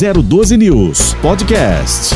[0.00, 2.14] 012 News Podcast.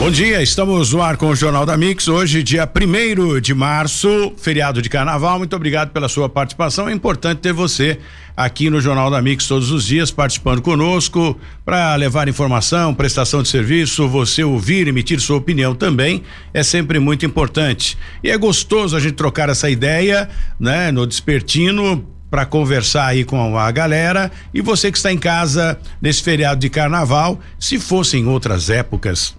[0.00, 2.08] Bom dia, estamos no ar com o Jornal da Mix.
[2.08, 5.38] Hoje, dia 1 de março, feriado de carnaval.
[5.38, 6.88] Muito obrigado pela sua participação.
[6.88, 8.00] É importante ter você
[8.36, 13.48] aqui no Jornal da Mix todos os dias, participando conosco, para levar informação, prestação de
[13.48, 16.24] serviço, você ouvir, emitir sua opinião também.
[16.52, 17.96] É sempre muito importante.
[18.24, 23.58] E é gostoso a gente trocar essa ideia, né, no Despertino para conversar aí com
[23.58, 28.26] a galera e você que está em casa nesse feriado de carnaval, se fosse em
[28.26, 29.36] outras épocas,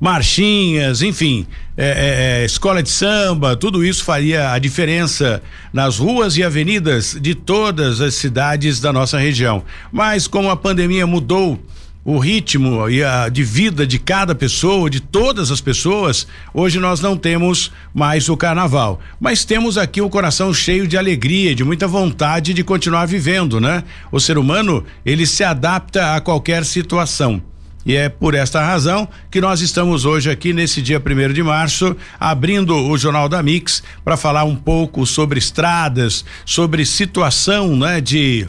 [0.00, 6.38] marchinhas, enfim, é, é, é, escola de samba, tudo isso faria a diferença nas ruas
[6.38, 9.62] e avenidas de todas as cidades da nossa região.
[9.92, 11.62] Mas como a pandemia mudou
[12.08, 17.02] o ritmo e a, de vida de cada pessoa, de todas as pessoas, hoje nós
[17.02, 18.98] não temos mais o carnaval.
[19.20, 23.84] Mas temos aqui o coração cheio de alegria, de muita vontade de continuar vivendo, né?
[24.10, 27.42] O ser humano, ele se adapta a qualquer situação.
[27.84, 31.94] E é por esta razão que nós estamos hoje aqui nesse dia primeiro de março,
[32.18, 38.48] abrindo o Jornal da Mix para falar um pouco sobre estradas, sobre situação, né, de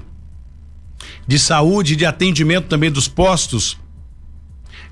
[1.30, 3.77] de saúde, de atendimento também dos postos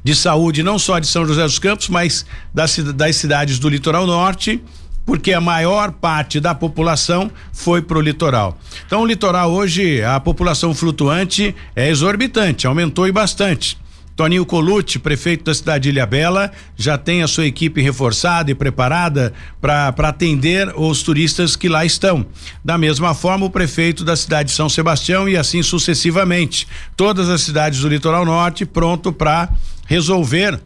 [0.04, 4.06] de saúde, não só de São José dos Campos, mas das, das cidades do litoral
[4.06, 4.62] norte,
[5.04, 8.56] porque a maior parte da população foi para o litoral.
[8.86, 13.76] Então, o litoral hoje, a população flutuante é exorbitante, aumentou e bastante.
[14.18, 19.32] Toninho Colucci, prefeito da cidade de Ilhabela, já tem a sua equipe reforçada e preparada
[19.62, 22.26] para atender os turistas que lá estão.
[22.66, 26.68] Da mesma forma, o prefeito da cidade de São Sebastião e assim sucessivamente.
[26.96, 29.50] Todas as cidades do litoral norte pronto para
[29.86, 30.60] resolver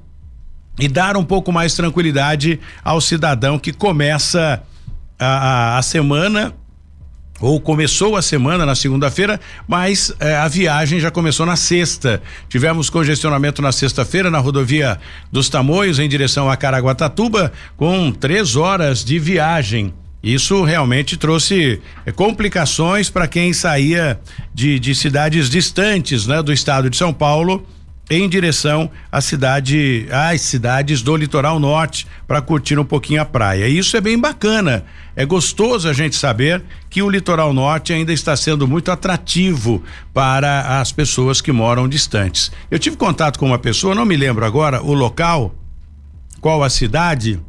[0.79, 4.63] e dar um pouco mais tranquilidade ao cidadão que começa
[5.19, 6.55] a, a, a semana
[7.41, 12.21] ou começou a semana na segunda-feira, mas eh, a viagem já começou na sexta.
[12.47, 14.99] Tivemos congestionamento na sexta-feira na rodovia
[15.31, 19.93] dos Tamoios em direção a Caraguatatuba, com três horas de viagem.
[20.23, 24.19] Isso realmente trouxe eh, complicações para quem saía
[24.53, 27.65] de, de cidades distantes, né, do estado de São Paulo
[28.11, 33.69] em direção à cidade, às cidades do litoral norte para curtir um pouquinho a praia.
[33.69, 34.83] E isso é bem bacana.
[35.15, 39.81] É gostoso a gente saber que o litoral norte ainda está sendo muito atrativo
[40.13, 42.51] para as pessoas que moram distantes.
[42.69, 45.55] Eu tive contato com uma pessoa, não me lembro agora o local,
[46.41, 47.39] qual a cidade,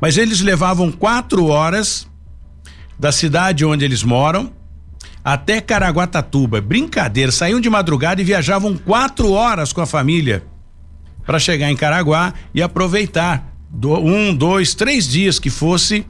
[0.00, 2.08] mas eles levavam quatro horas
[2.98, 4.52] da cidade onde eles moram
[5.24, 6.60] até Caraguatatuba.
[6.60, 10.44] Brincadeira, saíam de madrugada e viajavam quatro horas com a família
[11.24, 16.04] para chegar em Caraguá e aproveitar do, um, dois, três dias que fosse.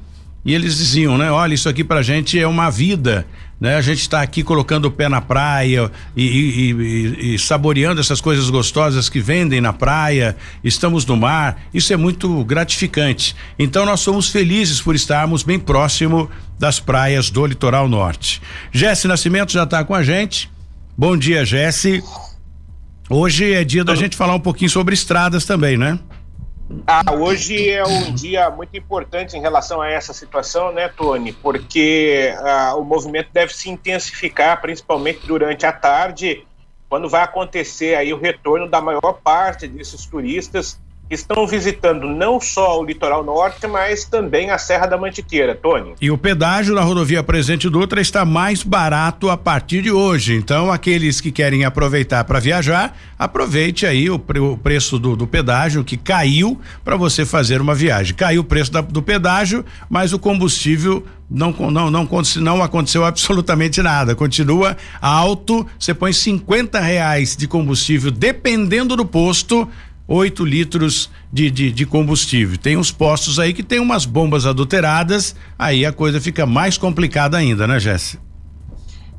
[0.45, 1.31] E eles diziam, né?
[1.31, 3.27] Olha, isso aqui pra gente é uma vida
[3.61, 3.77] né?
[3.77, 8.21] A gente está aqui colocando o pé na praia e, e, e, e, saboreando essas
[8.21, 13.35] coisas gostosas que vendem na praia, estamos no mar, isso é muito gratificante.
[13.59, 18.41] Então nós somos felizes por estarmos bem próximo das praias do litoral norte.
[18.73, 20.51] Jesse Nascimento já está com a gente.
[20.97, 22.03] Bom dia, Jesse.
[23.09, 25.99] Hoje é dia da gente falar um pouquinho sobre estradas também, né?
[26.87, 31.33] Ah, hoje é um dia muito importante em relação a essa situação, né, Tony?
[31.33, 36.47] Porque ah, o movimento deve se intensificar, principalmente durante a tarde,
[36.89, 40.81] quando vai acontecer aí o retorno da maior parte desses turistas
[41.11, 45.95] estão visitando não só o litoral norte, mas também a Serra da Mantiqueira, Tony.
[46.01, 50.35] E o pedágio na rodovia Presidente Dutra está mais barato a partir de hoje.
[50.35, 55.27] Então, aqueles que querem aproveitar para viajar, aproveite aí o, pre, o preço do, do,
[55.27, 58.15] pedágio que caiu para você fazer uma viagem.
[58.15, 63.83] Caiu o preço da, do pedágio, mas o combustível não, não, não, não aconteceu absolutamente
[63.83, 64.15] nada.
[64.15, 65.67] Continua alto.
[65.79, 69.69] Você põe 50 reais de combustível, dependendo do posto
[70.07, 72.59] 8 litros de, de, de, combustível.
[72.59, 77.37] Tem uns postos aí que tem umas bombas adulteradas, aí a coisa fica mais complicada
[77.37, 78.19] ainda, né, Jesse?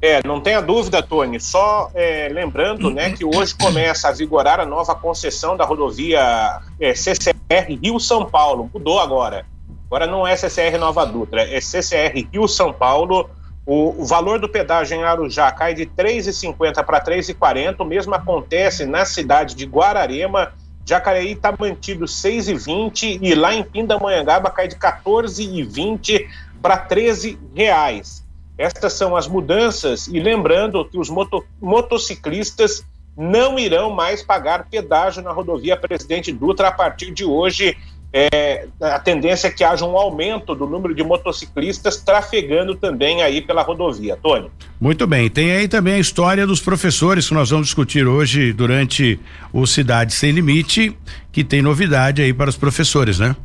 [0.01, 1.39] É, não tenha dúvida, Tony.
[1.39, 6.93] Só é, lembrando, né, que hoje começa a vigorar a nova concessão da rodovia é,
[6.93, 8.69] CCR Rio São Paulo.
[8.71, 9.45] Mudou agora.
[9.87, 13.29] Agora não é CCR Nova Dutra, é CCR Rio São Paulo.
[13.65, 17.75] O, o valor do pedágio em Arujá cai de 3,50 para 3,40.
[17.79, 20.53] O mesmo acontece na cidade de Guararema
[20.85, 26.27] Jacareí está mantido 6,20 e lá em Pindamonhangaba cai de 14,20
[26.61, 28.23] para 13 reais.
[28.57, 32.85] Estas são as mudanças e lembrando que os moto motociclistas
[33.17, 37.77] não irão mais pagar pedágio na rodovia Presidente Dutra a partir de hoje.
[38.17, 43.41] É, a tendência é que haja um aumento do número de motociclistas trafegando também aí
[43.41, 44.15] pela rodovia.
[44.15, 44.49] Tony.
[44.79, 45.29] Muito bem.
[45.29, 49.19] Tem aí também a história dos professores que nós vamos discutir hoje durante
[49.51, 50.97] o Cidade Sem Limite,
[51.29, 53.35] que tem novidade aí para os professores, né?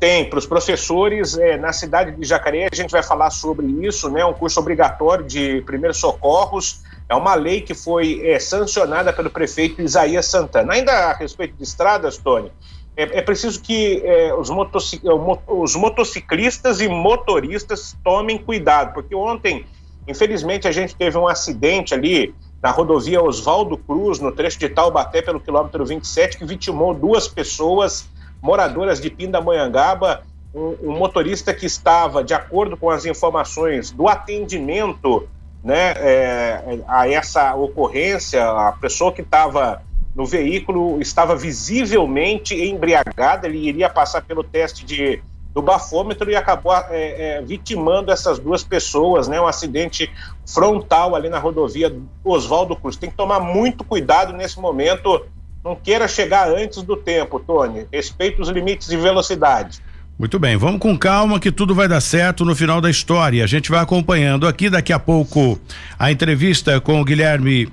[0.00, 4.10] Tem, para os professores, é, na cidade de Jacareí, a gente vai falar sobre isso,
[4.10, 4.24] né?
[4.24, 6.80] Um curso obrigatório de primeiros socorros.
[7.08, 10.72] É uma lei que foi é, sancionada pelo prefeito Isaías Santana.
[10.72, 12.50] Ainda a respeito de estradas, Tony,
[12.96, 15.12] é, é preciso que é, os, motocic, é,
[15.46, 19.64] os motociclistas e motoristas tomem cuidado, porque ontem,
[20.06, 25.20] infelizmente, a gente teve um acidente ali na rodovia Oswaldo Cruz, no trecho de Taubaté,
[25.22, 28.08] pelo quilômetro 27, que vitimou duas pessoas
[28.40, 30.22] moradoras de Pindamonhangaba,
[30.54, 35.28] um, um motorista que estava, de acordo com as informações do atendimento
[35.64, 39.82] né, é, a essa ocorrência, a pessoa que estava
[40.14, 45.22] no veículo estava visivelmente embriagada, ele iria passar pelo teste de,
[45.54, 49.40] do bafômetro e acabou é, é, vitimando essas duas pessoas, né?
[49.40, 50.10] Um acidente
[50.46, 52.96] frontal ali na rodovia Oswaldo Cruz.
[52.96, 55.24] Tem que tomar muito cuidado nesse momento.
[55.64, 57.86] Não queira chegar antes do tempo, Tony.
[57.90, 59.80] Respeite os limites de velocidade.
[60.18, 63.42] Muito bem, vamos com calma que tudo vai dar certo no final da história.
[63.42, 65.58] A gente vai acompanhando aqui daqui a pouco
[65.98, 67.72] a entrevista com o Guilherme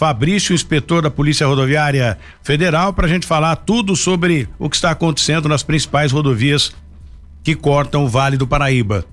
[0.00, 4.92] Fabrício, inspetor da Polícia Rodoviária Federal, para a gente falar tudo sobre o que está
[4.92, 6.72] acontecendo nas principais rodovias
[7.44, 9.04] que cortam o Vale do Paraíba.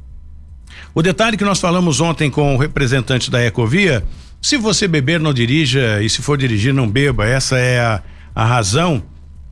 [0.95, 4.01] O detalhe que nós falamos ontem com o representante da Ecovia,
[4.41, 7.25] se você beber, não dirija, e se for dirigir, não beba.
[7.25, 8.01] Essa é a,
[8.33, 9.03] a razão,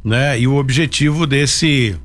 [0.02, 0.40] né?
[0.40, 2.00] E o objetivo desse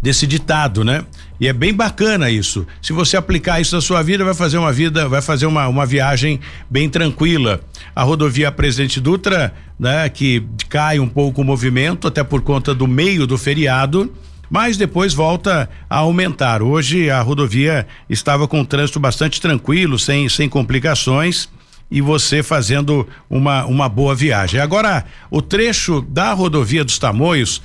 [0.00, 1.04] desse ditado, né?
[1.40, 2.66] E é bem bacana isso.
[2.80, 5.84] Se você aplicar isso na sua vida, vai fazer uma vida, vai fazer uma, uma
[5.84, 6.40] viagem
[6.70, 7.60] bem tranquila.
[7.94, 12.86] A rodovia Presidente Dutra, né, que cai um pouco o movimento, até por conta do
[12.86, 14.12] meio do feriado,
[14.48, 16.62] mas depois volta a aumentar.
[16.62, 21.48] Hoje a rodovia estava com um trânsito bastante tranquilo, sem, sem complicações
[21.90, 24.60] e você fazendo uma, uma boa viagem.
[24.60, 27.62] Agora, o trecho da rodovia dos Tamoios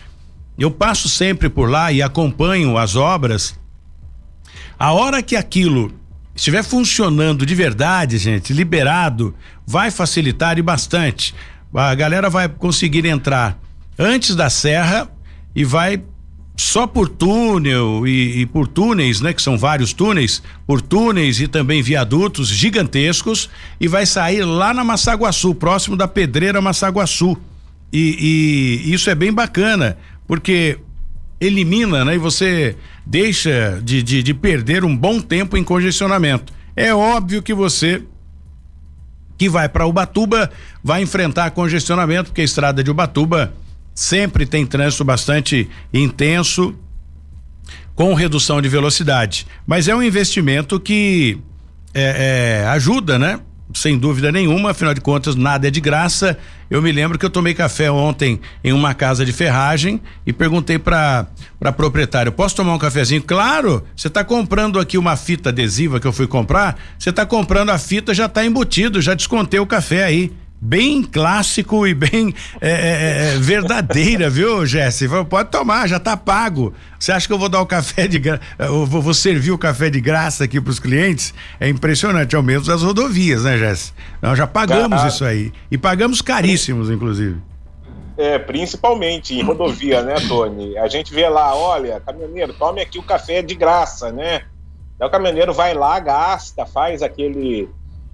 [0.64, 3.58] eu passo sempre por lá e acompanho as obras.
[4.78, 5.94] A hora que aquilo
[6.36, 9.36] estiver funcionando de verdade, gente, liberado,
[9.66, 11.36] vai facilitar e bastante.
[11.74, 13.60] A galera vai conseguir entrar
[13.98, 15.10] antes da serra
[15.54, 16.02] e vai
[16.56, 19.34] só por túnel e, e, por túneis, né?
[19.34, 24.84] Que são vários túneis, por túneis e também viadutos gigantescos e vai sair lá na
[24.84, 27.38] Massaguaçu, próximo da Pedreira Massaguaçu.
[27.92, 29.98] E, e isso é bem bacana,
[30.30, 30.78] porque
[31.42, 32.14] elimina, né?
[32.14, 36.54] E você deixa de, de, de perder um bom tempo em congestionamento.
[36.76, 38.04] É óbvio que você
[39.40, 40.52] que vai para Ubatuba
[40.84, 43.52] vai enfrentar congestionamento, porque a estrada de Ubatuba
[43.96, 46.76] sempre tem trânsito bastante intenso,
[47.96, 49.48] com redução de velocidade.
[49.66, 51.40] Mas é um investimento que
[51.92, 53.40] é, é, ajuda, né?
[53.74, 56.38] Sem dúvida nenhuma, afinal de contas, nada é de graça.
[56.70, 60.80] Eu me lembro que eu tomei café ontem em uma casa de ferragem e perguntei
[60.80, 61.28] para
[61.60, 63.22] para proprietário, posso tomar um cafezinho?
[63.22, 67.70] Claro, você está comprando aqui uma fita adesiva que eu fui comprar, você está comprando
[67.70, 72.70] a fita, já está embutido, já descontei o café aí bem clássico e bem é,
[72.70, 75.08] é, é, é verdadeira, viu, Jesse?
[75.30, 76.74] Pode tomar, já tá pago.
[77.00, 78.42] Você acha que eu vou dar o café de graça?
[78.58, 81.34] Eu vou, vou, servir o café de graça aqui para os clientes?
[81.60, 83.94] É impressionante, ao menos as rodovias, né, Jesse?
[84.22, 85.52] Nós já pagamos isso aí.
[85.72, 87.38] E pagamos caríssimos, inclusive.
[88.18, 90.78] É, principalmente em rodovia, né, Tony?
[90.78, 94.42] A gente vê lá, olha, caminhoneiro, tome aqui o café de graça, né?
[95.00, 97.70] Aí o caminhoneiro vai lá, gasta, faz aquele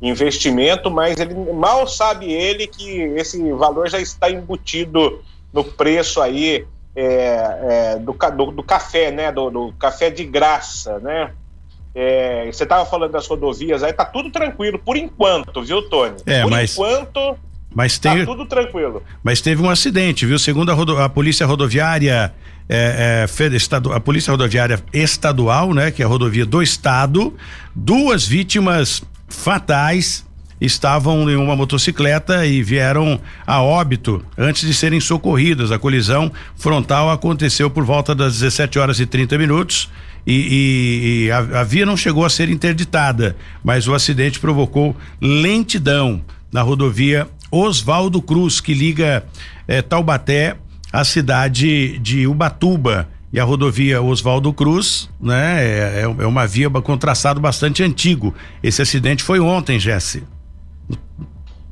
[0.07, 5.21] investimento, mas ele mal sabe ele que esse valor já está embutido
[5.53, 9.31] no preço aí é, é, do, do, do, café, né?
[9.31, 11.31] Do, do, café de graça, né?
[11.93, 16.15] É, você estava falando das rodovias, aí tá tudo tranquilo por enquanto, viu, Tony?
[16.25, 16.73] É, por mas...
[16.73, 17.37] enquanto
[17.75, 19.03] mas tem, tá tudo tranquilo.
[19.21, 20.39] Mas teve um acidente, viu?
[20.39, 22.33] Segundo a, rodo, a polícia rodoviária
[22.69, 25.91] é, é, estadu, a polícia rodoviária estadual, né?
[25.91, 27.33] Que é a rodovia do estado,
[27.75, 30.25] duas vítimas fatais
[30.59, 35.71] estavam em uma motocicleta e vieram a óbito antes de serem socorridas.
[35.71, 39.89] A colisão frontal aconteceu por volta das 17 horas e 30 minutos.
[40.25, 44.95] E, e, e a, a, via não chegou a ser interditada, mas o acidente provocou
[45.21, 49.23] lentidão na rodovia Oswaldo Cruz, que liga
[49.67, 50.55] eh, Taubaté
[50.91, 55.61] à cidade de Ubatuba e a rodovia Oswaldo Cruz, né?
[55.61, 58.33] É, é, é uma via com traçado bastante antigo.
[58.63, 60.23] Esse acidente foi ontem, Jesse.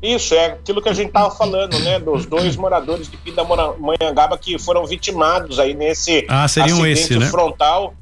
[0.02, 2.00] Isso, é aquilo que a gente estava falando, né?
[2.00, 7.28] Dos dois moradores de Pindamonhangaba que foram vitimados aí nesse ah, acidente esse, né?
[7.28, 7.94] frontal.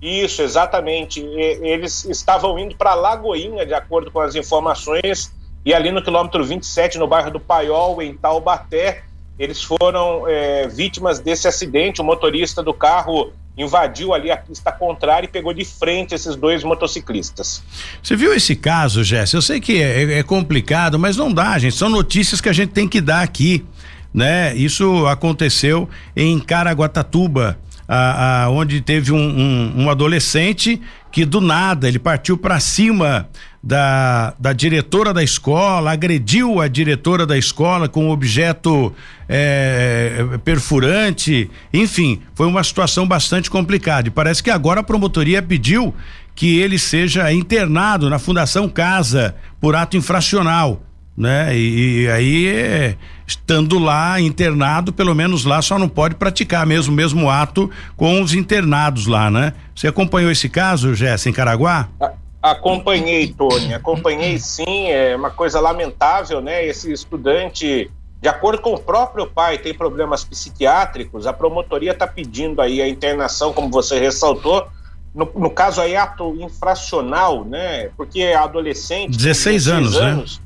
[0.00, 1.20] Isso, exatamente.
[1.20, 6.44] E, eles estavam indo para Lagoinha, de acordo com as informações, e ali no quilômetro
[6.44, 9.02] 27, no bairro do Paiol, em Taubaté,
[9.40, 12.02] eles foram é, vítimas desse acidente.
[12.02, 16.62] O motorista do carro invadiu ali a pista contrária e pegou de frente esses dois
[16.62, 17.62] motociclistas.
[18.02, 19.38] Você viu esse caso, Jéssica?
[19.38, 21.74] Eu sei que é, é, complicado, mas não dá, gente.
[21.74, 23.64] São notícias que a gente tem que dar aqui,
[24.12, 24.54] né?
[24.54, 30.80] Isso aconteceu em Caraguatatuba, a, a, onde teve um, um, um adolescente
[31.10, 33.28] que do nada ele partiu para cima
[33.62, 38.92] da, da diretora da escola, agrediu a diretora da escola com objeto
[39.28, 44.08] é, perfurante, enfim, foi uma situação bastante complicada.
[44.08, 45.94] E parece que agora a promotoria pediu
[46.34, 50.82] que ele seja internado na Fundação Casa por ato infracional.
[51.14, 51.54] Né?
[51.54, 57.28] E, e aí, estando lá internado, pelo menos lá só não pode praticar mesmo mesmo
[57.28, 59.52] ato com os internados lá, né?
[59.74, 61.88] Você acompanhou esse caso, Jéssica, em Caraguá?
[62.00, 62.12] Ah
[62.42, 66.64] Acompanhei, Tony, acompanhei sim, é uma coisa lamentável, né?
[66.64, 72.62] Esse estudante, de acordo com o próprio pai, tem problemas psiquiátricos, a promotoria está pedindo
[72.62, 74.66] aí a internação, como você ressaltou,
[75.14, 77.90] no, no, caso aí ato infracional, né?
[77.94, 79.18] Porque é adolescente.
[79.18, 80.44] 16, 16 anos, anos, né?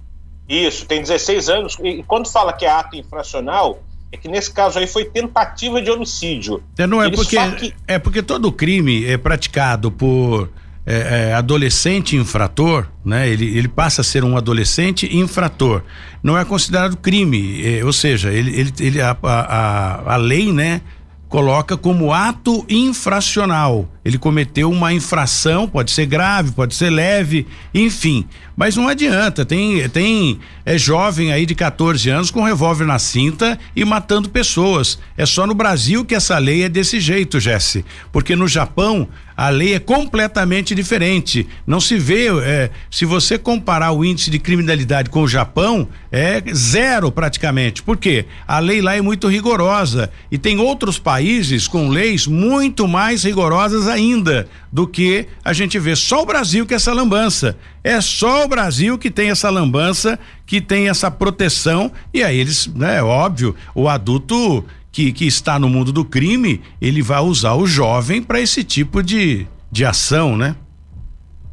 [0.48, 4.80] Isso, tem 16 anos, e, quando fala que é ato infracional, é que nesse caso
[4.80, 6.62] aí foi tentativa de homicídio.
[6.76, 7.74] É, não é porque que...
[7.86, 10.50] é porque todo crime é praticado por
[10.86, 13.28] é, é, adolescente infrator, né?
[13.28, 15.82] Ele, ele passa a ser um adolescente infrator.
[16.22, 20.82] Não é considerado crime, é, ou seja, ele, ele, ele a, a, a lei, né?
[21.26, 23.88] Coloca como ato infracional.
[24.04, 28.24] Ele cometeu uma infração, pode ser grave, pode ser leve, enfim.
[28.56, 33.58] Mas não adianta, tem tem é jovem aí de 14 anos com revólver na cinta
[33.74, 34.98] e matando pessoas.
[35.16, 37.84] É só no Brasil que essa lei é desse jeito, Jesse.
[38.12, 41.46] Porque no Japão a lei é completamente diferente.
[41.66, 46.42] Não se vê, é, se você comparar o índice de criminalidade com o Japão, é
[46.54, 47.82] zero praticamente.
[47.82, 48.26] Por quê?
[48.46, 53.88] A lei lá é muito rigorosa e tem outros países com leis muito mais rigorosas
[53.88, 55.96] ainda do que a gente vê.
[55.96, 57.56] Só o Brasil que é essa lambança.
[57.82, 62.66] É só o Brasil que tem essa lambança, que tem essa proteção e aí eles,
[62.68, 64.64] né, é óbvio, o adulto
[64.94, 69.02] que, que está no mundo do crime, ele vai usar o jovem para esse tipo
[69.02, 70.54] de, de ação, né?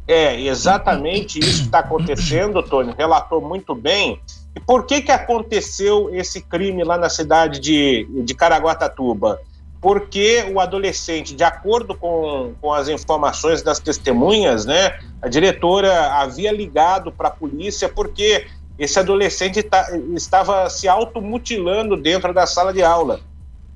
[0.06, 4.20] É, exatamente isso que está acontecendo, Tony, relatou muito bem.
[4.54, 9.40] E por que que aconteceu esse crime lá na cidade de, de Caraguatatuba?
[9.80, 16.52] Porque o adolescente, de acordo com, com as informações das testemunhas, né, a diretora havia
[16.52, 18.46] ligado para a polícia porque
[18.78, 23.20] esse adolescente tá, estava se automutilando dentro da sala de aula.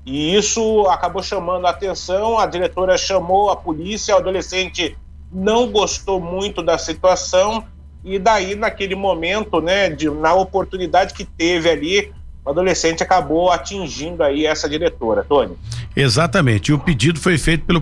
[0.06, 4.96] E isso acabou chamando a atenção, a diretora chamou a polícia, o adolescente
[5.32, 7.64] não gostou muito da situação
[8.04, 12.14] e daí naquele momento, né, de, na oportunidade que teve ali,
[12.46, 15.54] o adolescente acabou atingindo aí essa diretora, Tony.
[15.96, 16.70] Exatamente.
[16.70, 17.80] E o pedido foi feito pelo,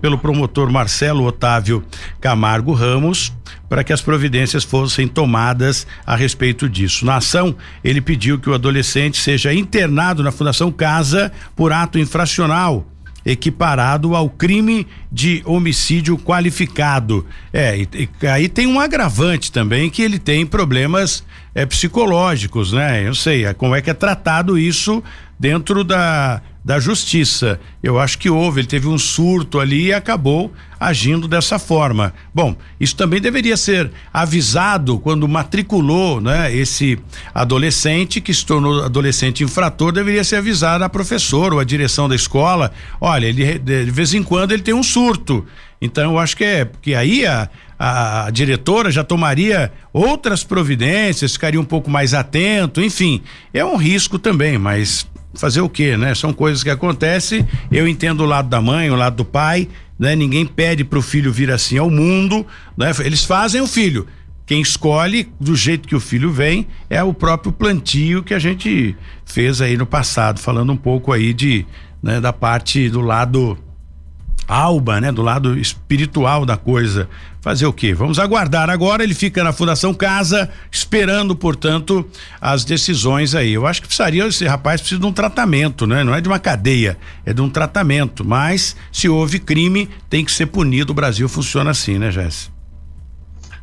[0.00, 1.84] pelo promotor Marcelo Otávio
[2.20, 3.32] Camargo Ramos
[3.68, 7.06] para que as providências fossem tomadas a respeito disso.
[7.06, 7.54] Na ação,
[7.84, 12.84] ele pediu que o adolescente seja internado na Fundação Casa por ato infracional
[13.24, 17.26] equiparado ao crime de homicídio qualificado.
[17.52, 17.88] É, e,
[18.20, 21.24] e, aí tem um agravante também que ele tem problemas
[21.54, 23.06] é, psicológicos, né?
[23.06, 25.02] Eu sei, é, como é que é tratado isso
[25.38, 27.58] dentro da, da justiça.
[27.82, 32.12] Eu acho que houve, ele teve um surto ali e acabou agindo dessa forma.
[32.34, 36.54] Bom, isso também deveria ser avisado quando matriculou, né?
[36.54, 36.98] Esse
[37.34, 42.14] adolescente que se tornou adolescente infrator deveria ser avisado a professor ou a direção da
[42.14, 42.72] escola.
[43.00, 45.46] Olha, ele de vez em quando ele tem um surto.
[45.80, 51.60] Então eu acho que é que aí a, a diretora já tomaria outras providências, ficaria
[51.60, 53.20] um pouco mais atento, enfim,
[53.52, 55.04] é um risco também, mas
[55.34, 56.14] fazer o quê, né?
[56.14, 57.46] São coisas que acontecem.
[57.70, 60.14] Eu entendo o lado da mãe, o lado do pai, né?
[60.14, 62.46] Ninguém pede para o filho vir assim ao mundo,
[62.76, 62.90] né?
[63.04, 64.06] Eles fazem o filho.
[64.44, 68.96] Quem escolhe do jeito que o filho vem é o próprio plantio que a gente
[69.24, 71.64] fez aí no passado, falando um pouco aí de,
[72.02, 73.56] né, da parte do lado
[74.46, 77.08] alba, né, do lado espiritual da coisa.
[77.42, 77.92] Fazer o quê?
[77.92, 79.02] Vamos aguardar agora.
[79.02, 82.08] Ele fica na Fundação Casa, esperando, portanto,
[82.40, 83.54] as decisões aí.
[83.54, 86.04] Eu acho que precisaria, esse rapaz precisa de um tratamento, né?
[86.04, 86.96] Não é de uma cadeia,
[87.26, 88.24] é de um tratamento.
[88.24, 90.92] Mas, se houve crime, tem que ser punido.
[90.92, 92.52] O Brasil funciona assim, né, Jéssica?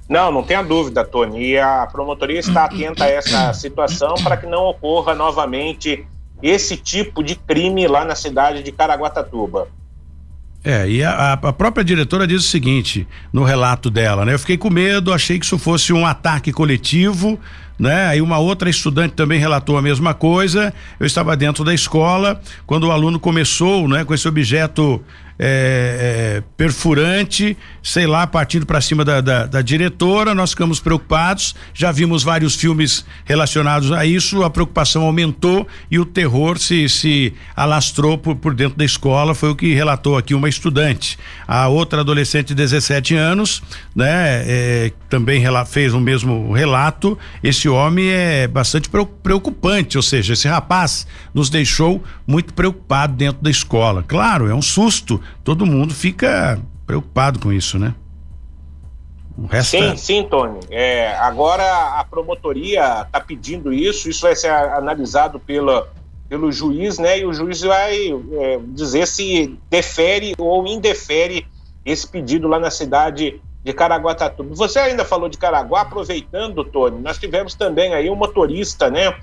[0.10, 1.52] Não, não tenha dúvida, Tony.
[1.52, 6.06] E a promotoria está atenta a essa situação para que não ocorra novamente
[6.44, 9.70] esse tipo de crime lá na cidade de Caraguatatuba.
[10.64, 14.34] É, e a, a, própria diretora diz o seguinte no relato dela, né?
[14.34, 17.40] Eu fiquei com medo, achei que isso fosse um ataque coletivo,
[17.78, 18.08] né?
[18.08, 20.74] Aí uma outra estudante também relatou a mesma coisa.
[21.00, 25.02] Eu estava dentro da escola quando o aluno começou, né, com esse objeto
[25.42, 31.56] é, é, perfurante, sei lá, partindo para cima da, da, da, diretora, nós ficamos preocupados.
[31.74, 37.34] Já vimos vários filmes relacionados a isso, a preocupação aumentou e o terror se, se
[37.56, 39.34] alastrou por, por dentro da escola.
[39.34, 41.18] Foi o que relatou aqui uma estudante.
[41.48, 43.64] A outra adolescente de 17 anos,
[43.96, 47.18] né, é, também fez o mesmo relato.
[47.42, 48.90] Esse homem é bastante
[49.24, 54.04] preocupante, ou seja, esse rapaz nos deixou muito preocupado dentro da escola.
[54.06, 57.94] Claro, é um susto todo mundo fica preocupado com isso, né?
[59.64, 60.60] Sim, sim, Tony.
[60.70, 61.64] É, agora
[62.00, 65.88] a promotoria está pedindo isso, isso vai ser analisado pela,
[66.28, 67.20] pelo juiz, né?
[67.20, 71.48] E o juiz vai é, dizer se defere ou indefere
[71.86, 74.56] esse pedido lá na cidade de Caraguatatuba.
[74.56, 79.16] Você ainda falou de Caraguá, aproveitando, Tony, nós tivemos também aí um motorista, né?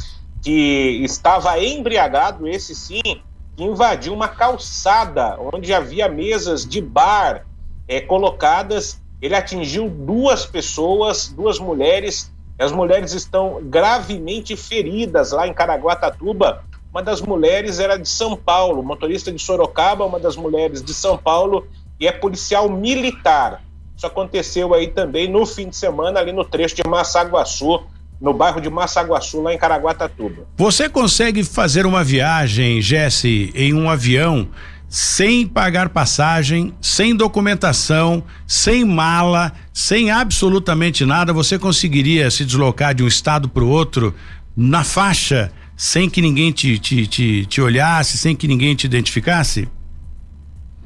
[0.43, 3.21] Que estava embriagado, esse sim,
[3.59, 7.47] invadiu uma calçada onde havia mesas de bar
[7.89, 9.01] é, colocadas.
[9.21, 12.33] Ele atingiu duas pessoas, duas mulheres.
[12.59, 16.65] As mulheres estão gravemente feridas lá em Caraguatatuba.
[16.91, 21.19] Uma das mulheres era de São Paulo, motorista de Sorocaba, uma das mulheres de São
[21.19, 21.67] Paulo
[22.01, 23.63] e é policial militar.
[23.97, 27.83] Isso aconteceu aí também no fim de semana, ali no trecho de Massaguaçu,
[28.21, 30.47] no bairro de Massaguaçu, lá em Caraguatatuba.
[30.57, 34.49] Você consegue fazer uma viagem, Jesse, em um avião
[34.89, 41.33] sem pagar passagem, sem documentação, sem mala, sem absolutamente nada?
[41.33, 44.15] Você conseguiria se deslocar de um estado para o outro
[44.57, 49.69] na faixa, sem que ninguém te, te, te, te olhasse, sem que ninguém te identificasse?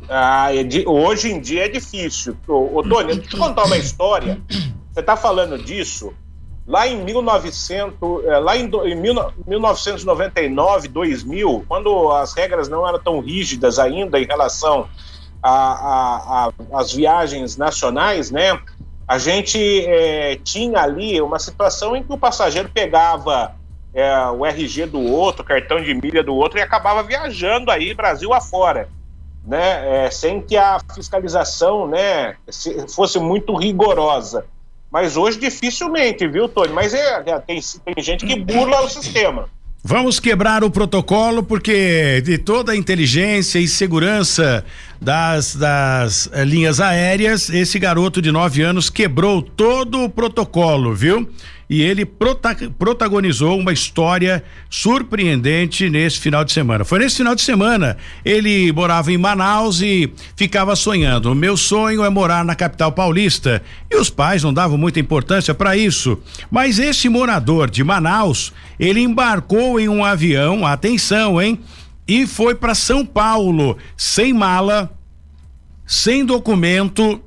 [0.08, 2.36] Ah, é de, hoje em dia é difícil.
[2.48, 4.40] Ô, ô Tony, deixa eu te contar uma história.
[4.92, 6.12] Você está falando disso.
[6.66, 13.20] Lá em 1900, eh, lá em, em 1999, 2000, quando as regras não eram tão
[13.20, 14.88] rígidas ainda em relação
[16.72, 18.60] às viagens nacionais, né?
[19.08, 23.54] A gente é, tinha ali uma situação em que o passageiro pegava
[23.92, 28.32] é, o RG do outro, cartão de milha do outro e acabava viajando aí Brasil
[28.32, 28.88] afora,
[29.44, 30.04] né?
[30.06, 32.36] É, sem que a fiscalização, né,
[32.94, 34.44] fosse muito rigorosa.
[34.90, 36.72] Mas hoje dificilmente, viu, Tony?
[36.72, 39.48] Mas é, é, tem, tem gente que burla o sistema.
[39.82, 44.62] Vamos quebrar o protocolo porque de toda a inteligência e segurança
[45.00, 51.26] das, das eh, linhas aéreas, esse garoto de nove anos quebrou todo o protocolo, viu?
[51.70, 56.84] E ele prota protagonizou uma história surpreendente nesse final de semana.
[56.84, 61.30] Foi nesse final de semana, ele morava em Manaus e ficava sonhando.
[61.30, 63.62] O meu sonho é morar na capital paulista.
[63.88, 66.18] E os pais não davam muita importância para isso.
[66.50, 71.60] Mas esse morador de Manaus, ele embarcou em um avião, atenção, hein?
[72.08, 74.92] E foi para São Paulo, sem mala,
[75.86, 77.22] sem documento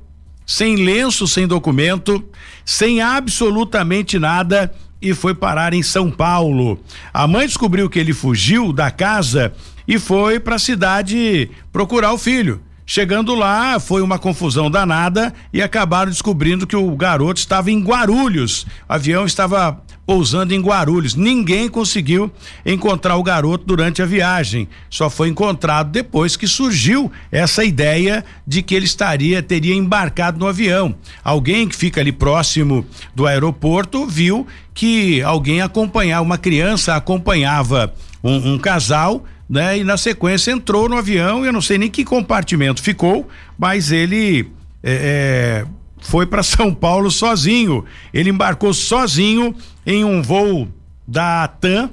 [0.46, 2.22] sem lenço, sem documento,
[2.64, 6.80] sem absolutamente nada e foi parar em São Paulo.
[7.12, 9.52] A mãe descobriu que ele fugiu da casa
[9.86, 12.60] e foi para a cidade procurar o filho.
[12.86, 18.66] Chegando lá, foi uma confusão danada e acabaram descobrindo que o garoto estava em Guarulhos.
[18.88, 21.14] O avião estava pousando em Guarulhos.
[21.14, 22.30] Ninguém conseguiu
[22.64, 24.68] encontrar o garoto durante a viagem.
[24.90, 30.46] Só foi encontrado depois que surgiu essa ideia de que ele estaria teria embarcado no
[30.46, 30.94] avião.
[31.22, 38.54] Alguém que fica ali próximo do aeroporto viu que alguém acompanhava, uma criança acompanhava um,
[38.54, 39.78] um casal né?
[39.78, 44.48] E na sequência entrou no avião, eu não sei nem que compartimento ficou, mas ele
[44.82, 45.66] é, é
[46.04, 47.84] foi para São Paulo sozinho.
[48.12, 49.54] Ele embarcou sozinho
[49.86, 50.68] em um voo
[51.06, 51.90] da TAM,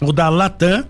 [0.00, 0.84] ou da Latam,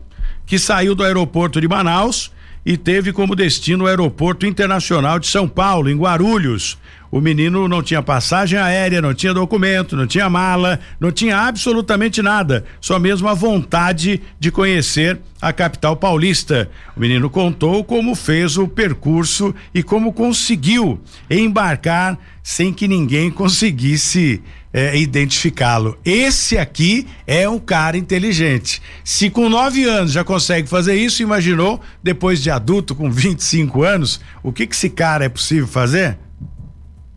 [0.46, 2.32] que saiu do aeroporto de Manaus
[2.68, 6.76] e teve como destino o aeroporto internacional de São Paulo, em Guarulhos.
[7.10, 12.20] O menino não tinha passagem aérea, não tinha documento, não tinha mala, não tinha absolutamente
[12.20, 16.68] nada, só mesmo a vontade de conhecer a capital paulista.
[16.94, 21.00] O menino contou como fez o percurso e como conseguiu
[21.30, 25.98] embarcar sem que ninguém conseguisse é, identificá-lo.
[26.04, 28.82] Esse aqui é um cara inteligente.
[29.04, 34.20] Se com nove anos já consegue fazer isso, imaginou depois de adulto com 25 anos,
[34.42, 36.18] o que que esse cara é possível fazer?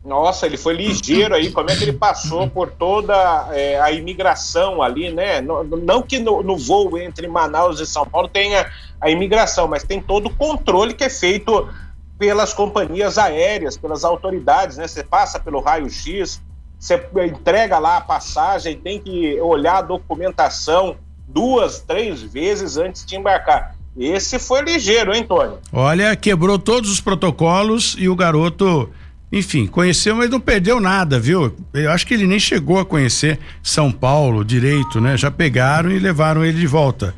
[0.04, 3.14] Nossa, ele foi ligeiro aí, como é que ele passou por toda
[3.52, 5.42] é, a imigração ali, né?
[5.42, 8.68] Não, não que no, no, voo entre Manaus e São Paulo tenha
[9.00, 11.70] a imigração, mas tem todo o controle que é feito
[12.18, 14.88] pelas companhias aéreas, pelas autoridades, né?
[14.88, 16.42] Você passa pelo raio-x,
[16.82, 23.16] você entrega lá a passagem, tem que olhar a documentação duas, três vezes antes de
[23.16, 23.76] embarcar.
[23.96, 25.58] Esse foi ligeiro, hein, Tony?
[25.72, 28.90] Olha, quebrou todos os protocolos e o garoto
[29.32, 31.56] enfim, conheceu, mas não perdeu nada, viu?
[31.74, 35.16] Eu acho que ele nem chegou a conhecer São Paulo direito, né?
[35.16, 37.16] Já pegaram e levaram ele de volta.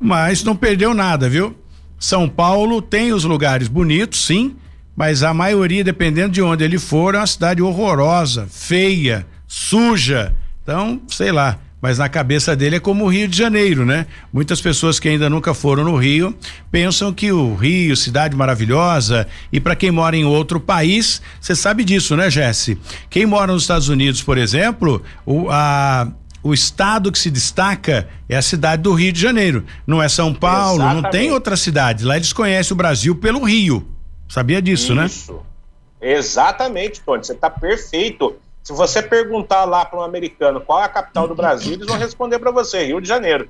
[0.00, 1.54] Mas não perdeu nada, viu?
[1.96, 4.56] São Paulo tem os lugares bonitos, sim,
[4.98, 10.34] mas a maioria, dependendo de onde ele for, é uma cidade horrorosa, feia, suja.
[10.60, 14.08] Então, sei lá mas na cabeça dele é como o Rio de Janeiro, né?
[14.32, 16.36] Muitas pessoas que ainda nunca foram no Rio
[16.72, 21.84] pensam que o Rio, cidade maravilhosa, e para quem mora em outro país, você sabe
[21.84, 22.76] disso, né, Jesse?
[23.08, 26.08] Quem mora nos Estados Unidos, por exemplo, o, a,
[26.42, 29.64] o estado que se destaca é a cidade do Rio de Janeiro.
[29.86, 31.02] Não é São Paulo, Exatamente.
[31.04, 32.04] não tem outra cidade.
[32.04, 33.86] Lá eles conhecem o Brasil pelo Rio.
[34.28, 35.06] Sabia disso, né?
[35.06, 35.32] Isso.
[35.32, 35.40] né?
[36.00, 37.24] Exatamente, Tony.
[37.24, 38.36] Você está perfeito.
[38.62, 41.96] Se você perguntar lá para um americano qual é a capital do Brasil, eles vão
[41.96, 43.48] responder para você, Rio de Janeiro.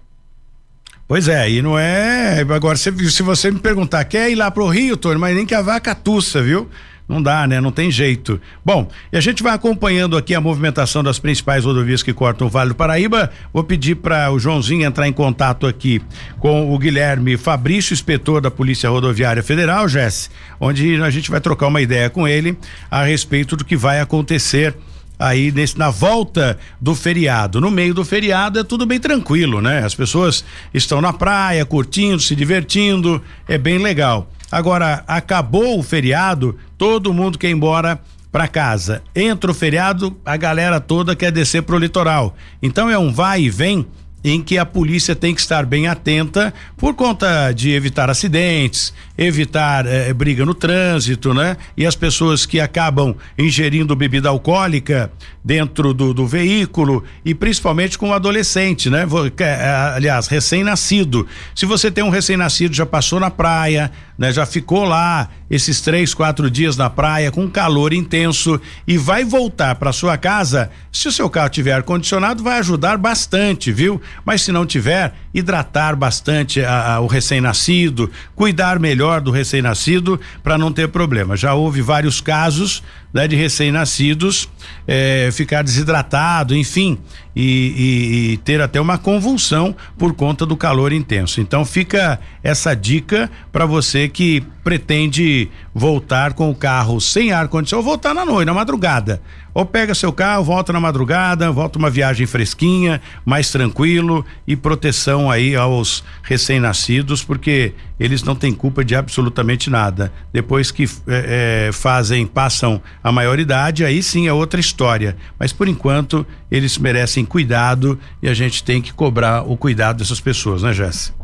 [1.08, 2.40] Pois é, e não é.
[2.54, 5.54] Agora, se, se você me perguntar, quer ir lá pro Rio, Tony, mas nem que
[5.54, 6.68] a vaca tussa, viu?
[7.08, 7.58] Não dá, né?
[7.58, 8.38] Não tem jeito.
[8.62, 12.50] Bom, e a gente vai acompanhando aqui a movimentação das principais rodovias que cortam o
[12.50, 13.30] Vale do Paraíba.
[13.52, 16.02] Vou pedir para o Joãozinho entrar em contato aqui
[16.38, 20.28] com o Guilherme Fabrício, inspetor da Polícia Rodoviária Federal, Jesse,
[20.60, 22.58] onde a gente vai trocar uma ideia com ele
[22.90, 24.76] a respeito do que vai acontecer
[25.18, 27.60] aí nesse, na volta do feriado.
[27.60, 29.82] No meio do feriado é tudo bem tranquilo, né?
[29.84, 34.30] As pessoas estão na praia, curtindo, se divertindo, é bem legal.
[34.50, 39.02] Agora, acabou o feriado, todo mundo quer ir embora para casa.
[39.14, 42.34] Entra o feriado, a galera toda quer descer pro litoral.
[42.62, 43.86] Então é um vai e vem
[44.22, 49.86] em que a polícia tem que estar bem atenta por conta de evitar acidentes, evitar
[49.86, 51.56] eh, briga no trânsito, né?
[51.76, 55.10] E as pessoas que acabam ingerindo bebida alcoólica
[55.44, 59.06] dentro do, do veículo e principalmente com o adolescente, né?
[59.38, 61.26] Eh, aliás, recém-nascido.
[61.54, 64.32] Se você tem um recém-nascido, já passou na praia, né?
[64.32, 69.76] Já ficou lá esses três, quatro dias na praia com calor intenso e vai voltar
[69.76, 74.00] para sua casa, se o seu carro tiver ar condicionado, vai ajudar bastante, viu?
[74.24, 80.58] Mas se não tiver, hidratar bastante a, a, o recém-nascido, cuidar melhor do recém-nascido para
[80.58, 81.36] não ter problema.
[81.36, 84.48] Já houve vários casos né, de recém-nascidos
[84.86, 86.98] é, ficar desidratado, enfim,
[87.36, 91.40] e, e, e, ter até uma convulsão por conta do calor intenso.
[91.40, 97.86] Então fica essa dica para você que pretende voltar com o carro sem ar condicionado,
[97.86, 99.20] ou voltar na noite, na madrugada.
[99.54, 105.30] Ou pega seu carro, volta na madrugada, volta uma viagem fresquinha, mais tranquilo e proteção
[105.30, 110.12] aí aos recém-nascidos, porque eles não têm culpa de absolutamente nada.
[110.32, 115.16] Depois que é, é, fazem, passam a maioridade, aí sim é outra história.
[115.38, 120.20] Mas por enquanto eles merecem cuidado e a gente tem que cobrar o cuidado dessas
[120.20, 121.16] pessoas, né, Jéssica?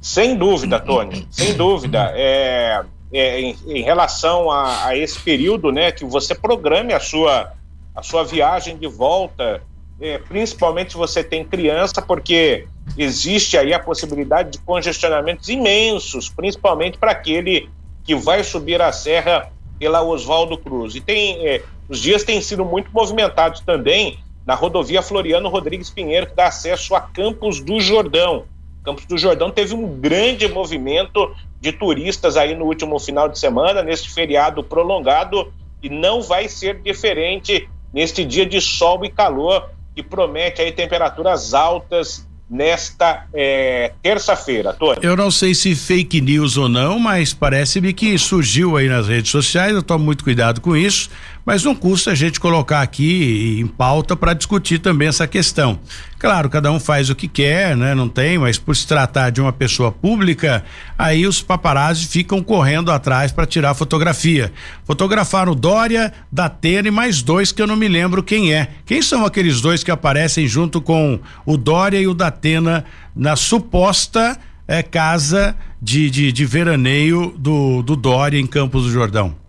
[0.00, 2.12] Sem dúvida, Tony, sem dúvida.
[2.14, 7.52] É, é em, em, relação a, a, esse período, né, que você programe a sua,
[7.94, 9.62] a sua viagem de volta,
[10.00, 16.98] é, principalmente se você tem criança, porque existe aí a possibilidade de congestionamentos imensos, principalmente
[16.98, 17.68] para aquele
[18.04, 20.94] que vai subir a serra pela Oswaldo Cruz.
[20.94, 26.26] E tem, é, os dias têm sido muito movimentados também na rodovia Floriano Rodrigues Pinheiro,
[26.26, 28.44] que dá acesso a Campos do Jordão.
[28.84, 33.82] Campos do Jordão teve um grande movimento de turistas aí no último final de semana,
[33.82, 40.02] neste feriado prolongado, e não vai ser diferente neste dia de sol e calor, que
[40.02, 45.00] promete aí temperaturas altas nesta é, terça-feira, Tony.
[45.02, 49.30] Eu não sei se fake news ou não, mas parece-me que surgiu aí nas redes
[49.30, 51.10] sociais, eu tomo muito cuidado com isso,
[51.44, 55.78] mas não custa a gente colocar aqui em pauta para discutir também essa questão.
[56.26, 57.94] Claro, cada um faz o que quer, né?
[57.94, 60.64] Não tem, mas por se tratar de uma pessoa pública,
[60.98, 64.52] aí os paparazzi ficam correndo atrás para tirar fotografia.
[64.84, 68.70] Fotografaram Dória, Datena e mais dois que eu não me lembro quem é.
[68.84, 72.84] Quem são aqueles dois que aparecem junto com o Dória e o Datena
[73.14, 74.36] na suposta
[74.66, 79.45] é, casa de, de, de veraneio do, do Dória em Campos do Jordão?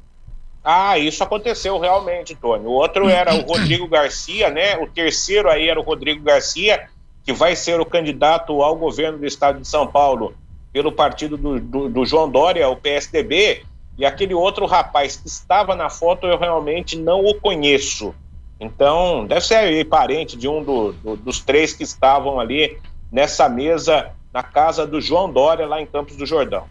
[0.70, 2.66] Ah, isso aconteceu realmente, Tony.
[2.66, 4.76] O outro era o Rodrigo Garcia, né?
[4.78, 6.90] O terceiro aí era o Rodrigo Garcia,
[7.24, 10.36] que vai ser o candidato ao governo do estado de São Paulo
[10.74, 13.64] pelo partido do, do, do João Dória, o PSDB.
[13.98, 18.14] e aquele outro rapaz que estava na foto eu realmente não o conheço.
[18.60, 22.78] Então, deve ser parente de um do, do, dos três que estavam ali
[23.10, 26.66] nessa mesa na casa do João Dória, lá em Campos do Jordão.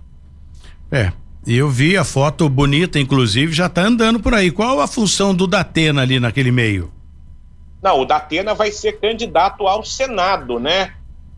[0.93, 1.11] É,
[1.47, 4.51] eu vi a foto bonita, inclusive, já está andando por aí.
[4.51, 6.93] Qual a função do Datena ali naquele meio?
[7.83, 10.95] Não, o Datena vai ser candidato ao Senado, né?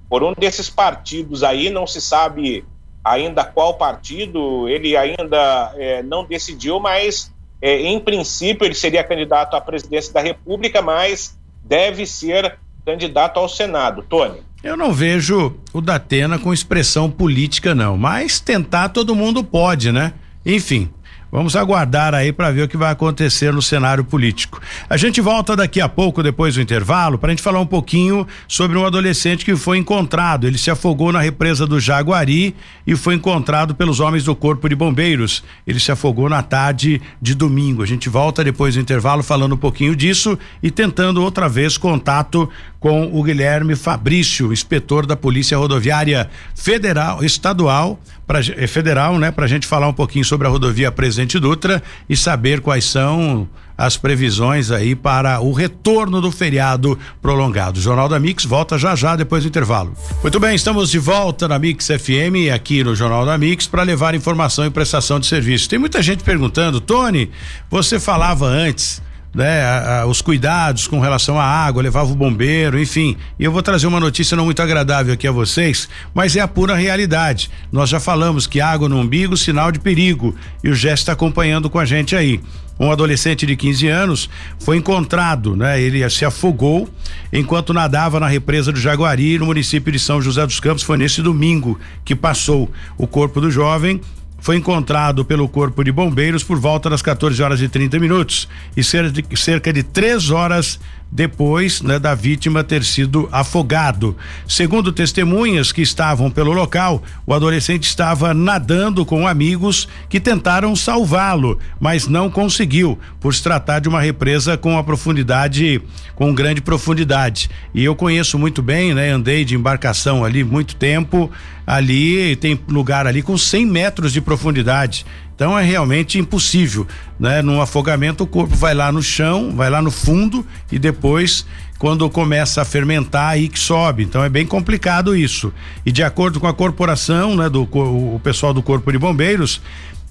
[0.08, 2.64] Por um desses partidos aí, não se sabe
[3.04, 9.54] ainda qual partido, ele ainda é, não decidiu, mas é, em princípio ele seria candidato
[9.54, 14.02] à presidência da República, mas deve ser candidato ao Senado.
[14.02, 14.47] Tony.
[14.62, 20.12] Eu não vejo o Datena com expressão política, não, mas tentar todo mundo pode, né?
[20.44, 20.90] Enfim,
[21.30, 24.60] Vamos aguardar aí para ver o que vai acontecer no cenário político.
[24.88, 28.26] A gente volta daqui a pouco, depois do intervalo, para a gente falar um pouquinho
[28.46, 30.46] sobre um adolescente que foi encontrado.
[30.46, 34.74] Ele se afogou na represa do Jaguari e foi encontrado pelos homens do Corpo de
[34.74, 35.44] Bombeiros.
[35.66, 37.82] Ele se afogou na tarde de domingo.
[37.82, 42.48] A gente volta depois do intervalo falando um pouquinho disso e tentando outra vez contato
[42.80, 49.46] com o Guilherme Fabrício, inspetor da Polícia Rodoviária Federal, Estadual, pra, eh, federal, né, para
[49.46, 53.96] a gente falar um pouquinho sobre a rodovia Presidente Dutra e saber quais são as
[53.96, 57.78] previsões aí para o retorno do feriado prolongado.
[57.78, 59.94] O Jornal da Mix volta já já depois do intervalo.
[60.20, 64.14] Muito bem, estamos de volta na Mix FM aqui no Jornal da Mix para levar
[64.14, 65.68] informação e prestação de serviço.
[65.68, 67.30] Tem muita gente perguntando, Tony,
[67.70, 69.00] você falava antes
[69.34, 73.16] né, a, a, os cuidados com relação à água, levava o bombeiro, enfim.
[73.38, 76.48] E eu vou trazer uma notícia não muito agradável aqui a vocês, mas é a
[76.48, 77.50] pura realidade.
[77.70, 81.68] Nós já falamos que água no umbigo, sinal de perigo, e o Gesto está acompanhando
[81.70, 82.40] com a gente aí.
[82.80, 85.80] Um adolescente de 15 anos foi encontrado, né?
[85.80, 86.88] Ele se afogou
[87.32, 90.84] enquanto nadava na represa do Jaguari, no município de São José dos Campos.
[90.84, 92.70] Foi nesse domingo que passou.
[92.96, 94.00] O corpo do jovem
[94.38, 98.82] foi encontrado pelo Corpo de Bombeiros por volta das 14 horas e 30 minutos e
[98.82, 100.78] cerca de três horas
[101.10, 104.16] depois né, da vítima ter sido afogado.
[104.46, 111.58] Segundo testemunhas que estavam pelo local, o adolescente estava nadando com amigos que tentaram salvá-lo,
[111.80, 115.80] mas não conseguiu, por se tratar de uma represa com a profundidade,
[116.14, 117.50] com grande profundidade.
[117.74, 119.10] E eu conheço muito bem, né?
[119.10, 121.30] Andei de embarcação ali muito tempo.
[121.66, 125.04] Ali tem lugar ali com 100 metros de profundidade.
[125.38, 126.84] Então é realmente impossível,
[127.16, 127.40] né?
[127.42, 131.46] Num afogamento o corpo vai lá no chão, vai lá no fundo e depois
[131.78, 134.02] quando começa a fermentar aí que sobe.
[134.02, 135.54] Então é bem complicado isso.
[135.86, 139.62] E de acordo com a corporação, né, do o pessoal do Corpo de Bombeiros,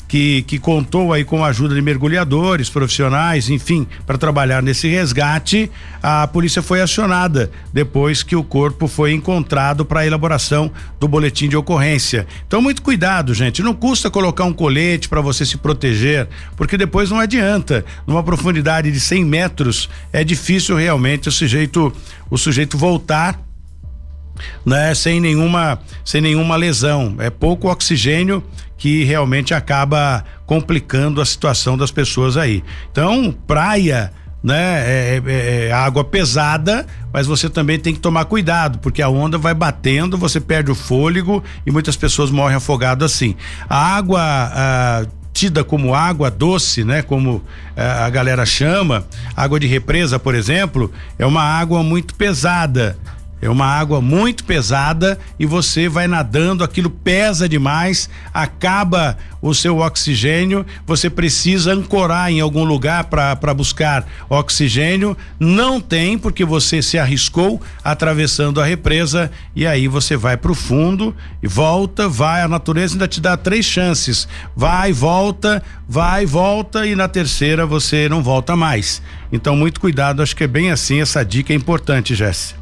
[0.08, 5.70] que, que contou aí com a ajuda de mergulhadores, profissionais, enfim, para trabalhar nesse resgate,
[6.02, 11.50] a polícia foi acionada depois que o corpo foi encontrado para a elaboração do boletim
[11.50, 12.26] de ocorrência.
[12.48, 13.62] Então, muito cuidado, gente.
[13.62, 17.84] Não custa colocar um colete para você se proteger, porque depois não adianta.
[18.06, 21.94] Numa profundidade de 100 metros, é difícil realmente o sujeito,
[22.30, 23.48] o sujeito voltar
[24.66, 27.16] né, sem nenhuma sem nenhuma lesão.
[27.20, 28.44] É pouco oxigênio
[28.78, 32.64] que realmente acaba complicando a situação das pessoas aí.
[32.92, 34.14] Então, praia,
[34.44, 39.10] né, é, é, é, água pesada, mas você também tem que tomar cuidado, porque a
[39.10, 43.36] onda vai batendo, você perde o fôlego e muitas pessoas morrem afogadas assim.
[43.68, 47.04] A água tida como água doce, né?
[47.04, 47.44] Como
[47.76, 52.98] ah, a galera chama, água de represa, por exemplo, é uma água muito pesada.
[53.40, 59.78] É uma água muito pesada e você vai nadando, aquilo pesa demais, acaba o seu
[59.78, 65.16] oxigênio, você precisa ancorar em algum lugar para buscar oxigênio.
[65.40, 70.56] Não tem, porque você se arriscou atravessando a represa e aí você vai para o
[70.56, 72.42] fundo e volta, vai.
[72.42, 78.10] A natureza ainda te dá três chances: vai, volta, vai, volta e na terceira você
[78.10, 79.02] não volta mais.
[79.32, 81.02] Então, muito cuidado, acho que é bem assim.
[81.02, 82.57] Essa dica é importante, Jéssica.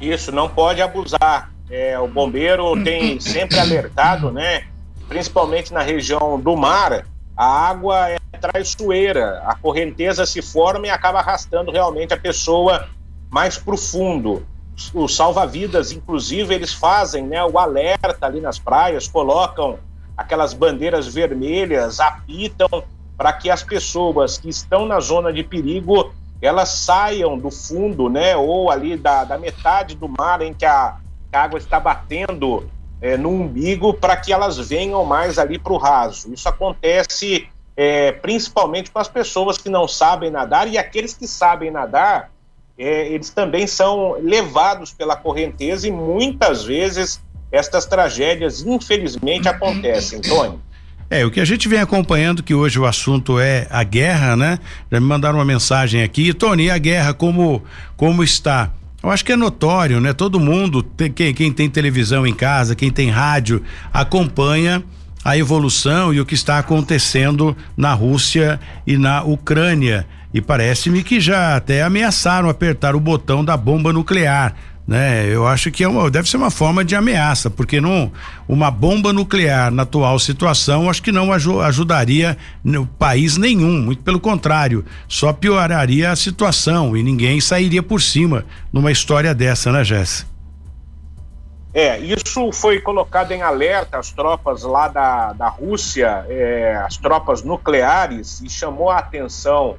[0.00, 1.50] Isso, não pode abusar.
[1.70, 4.66] É, o bombeiro tem sempre alertado, né?
[5.08, 7.04] Principalmente na região do mar,
[7.36, 12.88] a água é traiçoeira, a correnteza se forma e acaba arrastando realmente a pessoa
[13.30, 14.46] mais profundo.
[14.94, 19.78] Os salva-vidas, inclusive, eles fazem né, o alerta ali nas praias, colocam
[20.16, 22.68] aquelas bandeiras vermelhas, apitam
[23.16, 28.36] para que as pessoas que estão na zona de perigo elas saiam do fundo, né,
[28.36, 30.96] ou ali da, da metade do mar em que a,
[31.32, 32.68] a água está batendo
[33.00, 36.32] é, no umbigo, para que elas venham mais ali para o raso.
[36.32, 41.70] Isso acontece é, principalmente com as pessoas que não sabem nadar e aqueles que sabem
[41.70, 42.30] nadar,
[42.76, 50.60] é, eles também são levados pela correnteza e muitas vezes estas tragédias, infelizmente, acontecem, Tony.
[51.10, 54.58] É, o que a gente vem acompanhando, que hoje o assunto é a guerra, né?
[54.92, 57.62] Já me mandaram uma mensagem aqui, Tony, a guerra como,
[57.96, 58.70] como está?
[59.02, 60.12] Eu acho que é notório, né?
[60.12, 64.82] Todo mundo, tem, quem, quem tem televisão em casa, quem tem rádio, acompanha
[65.24, 70.06] a evolução e o que está acontecendo na Rússia e na Ucrânia.
[70.34, 74.54] E parece-me que já até ameaçaram apertar o botão da bomba nuclear
[74.88, 75.26] né?
[75.26, 78.10] Eu acho que é uma, deve ser uma forma de ameaça, porque não
[78.48, 84.18] uma bomba nuclear na atual situação, acho que não ajudaria no país nenhum, muito pelo
[84.18, 90.26] contrário, só pioraria a situação e ninguém sairia por cima numa história dessa, né, Jéssica?
[91.74, 97.42] É, isso foi colocado em alerta às tropas lá da, da Rússia, é, as tropas
[97.42, 99.76] nucleares, e chamou a atenção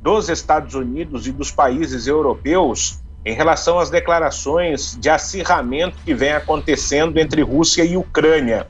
[0.00, 6.32] dos Estados Unidos e dos países europeus em relação às declarações de acirramento que vem
[6.32, 8.66] acontecendo entre Rússia e Ucrânia.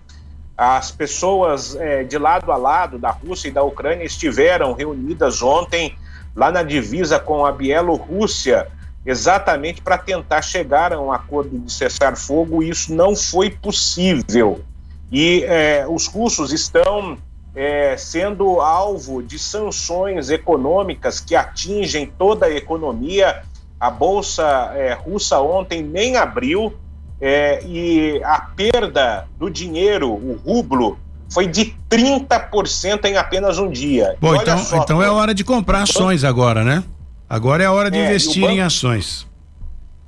[0.56, 5.96] As pessoas é, de lado a lado da Rússia e da Ucrânia estiveram reunidas ontem
[6.36, 8.68] lá na divisa com a Bielorrússia,
[9.04, 14.62] exatamente para tentar chegar a um acordo de cessar-fogo, e isso não foi possível.
[15.10, 17.18] E é, os russos estão
[17.54, 23.42] é, sendo alvo de sanções econômicas que atingem toda a economia
[23.82, 24.44] a bolsa
[24.76, 26.72] é, russa ontem nem abriu
[27.20, 30.96] é, e a perda do dinheiro, o rublo,
[31.28, 34.16] foi de 30% em apenas um dia.
[34.20, 36.84] Bom, então, só, então é hora de comprar ações agora, né?
[37.28, 39.26] Agora é hora de é, investir banco, em ações.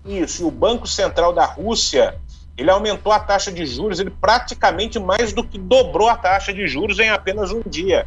[0.06, 2.14] Isso, e o Banco Central da Rússia,
[2.56, 6.68] ele aumentou a taxa de juros, ele praticamente mais do que dobrou a taxa de
[6.68, 8.06] juros em apenas um dia.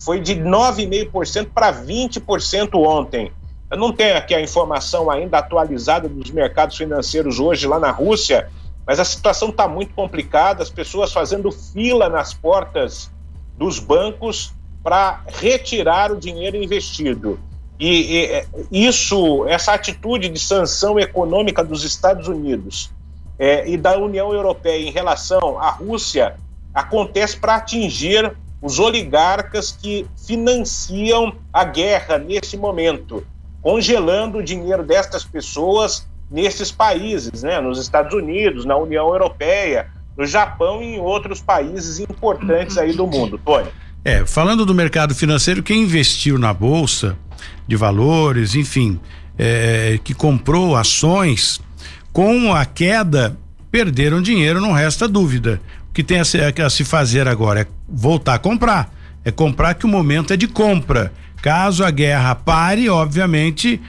[0.00, 3.30] Foi de 9,5% para 20% ontem.
[3.72, 8.50] Eu não tenho aqui a informação ainda atualizada dos mercados financeiros hoje lá na Rússia,
[8.86, 13.10] mas a situação está muito complicada, as pessoas fazendo fila nas portas
[13.56, 17.40] dos bancos para retirar o dinheiro investido.
[17.80, 22.90] E, e, é, isso, essa atitude de sanção econômica dos Estados Unidos
[23.38, 26.36] é, e da União Europeia em relação à Rússia
[26.74, 33.24] acontece para atingir os oligarcas que financiam a guerra nesse momento
[33.62, 37.60] congelando o dinheiro destas pessoas nesses países, né?
[37.60, 43.06] nos Estados Unidos, na União Europeia, no Japão e em outros países importantes aí do
[43.06, 43.38] mundo.
[43.38, 43.68] Tony.
[44.04, 47.16] É, falando do mercado financeiro, quem investiu na bolsa
[47.68, 48.98] de valores, enfim,
[49.38, 51.60] é, que comprou ações,
[52.12, 53.36] com a queda
[53.70, 55.60] perderam dinheiro, não resta dúvida.
[55.88, 58.92] O que tem a se, a se fazer agora é voltar a comprar.
[59.24, 61.12] É comprar que o momento é de compra.
[61.42, 63.80] Caso a guerra pare, obviamente,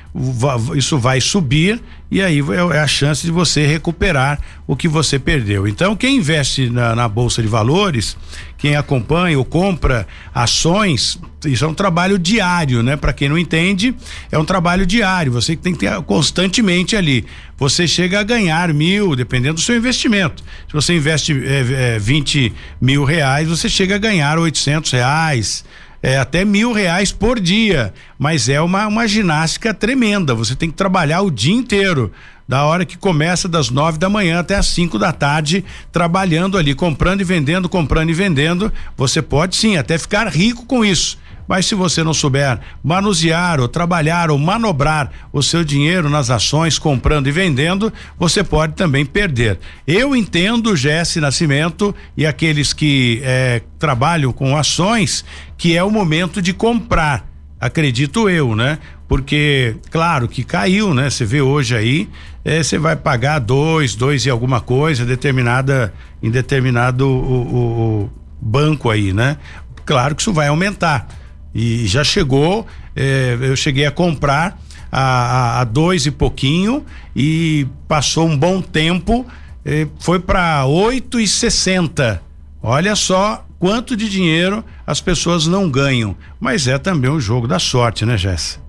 [0.75, 1.79] isso vai subir
[2.13, 5.67] e aí é, é a chance de você recuperar o que você perdeu.
[5.67, 8.15] Então, quem investe na, na bolsa de valores,
[8.55, 12.95] quem acompanha ou compra ações, isso é um trabalho diário, né?
[12.95, 13.95] Para quem não entende,
[14.31, 15.31] é um trabalho diário.
[15.31, 17.25] Você tem que ter constantemente ali.
[17.57, 20.43] Você chega a ganhar mil, dependendo do seu investimento.
[20.67, 25.65] Se você investe é, é, 20 mil reais, você chega a ganhar 800 reais
[26.03, 30.35] é, até mil reais por dia, mas é uma, uma ginástica tremenda.
[30.35, 32.11] Você tem que trabalhar o dia inteiro
[32.45, 35.63] da hora que começa das nove da manhã até as cinco da tarde,
[35.93, 38.71] trabalhando ali, comprando e vendendo, comprando e vendendo.
[38.97, 41.17] Você pode sim até ficar rico com isso.
[41.47, 46.79] Mas se você não souber manusear ou trabalhar ou manobrar o seu dinheiro nas ações,
[46.79, 49.59] comprando e vendendo, você pode também perder.
[49.85, 55.25] Eu entendo, Jesse Nascimento, e aqueles que eh, trabalham com ações,
[55.57, 57.29] que é o momento de comprar.
[57.59, 58.79] Acredito eu, né?
[59.07, 61.09] Porque, claro, que caiu, né?
[61.09, 62.09] Você vê hoje aí,
[62.43, 68.09] eh, você vai pagar dois, dois e alguma coisa, determinada, em determinado o, o, o
[68.41, 69.37] banco aí, né?
[69.85, 71.07] Claro que isso vai aumentar
[71.53, 74.59] e já chegou, eh, eu cheguei a comprar
[74.91, 76.85] a, a, a, dois e pouquinho
[77.15, 79.25] e passou um bom tempo,
[79.65, 82.21] eh, foi para oito e sessenta.
[82.61, 87.59] Olha só quanto de dinheiro as pessoas não ganham, mas é também o jogo da
[87.59, 88.63] sorte, né, Jéssica?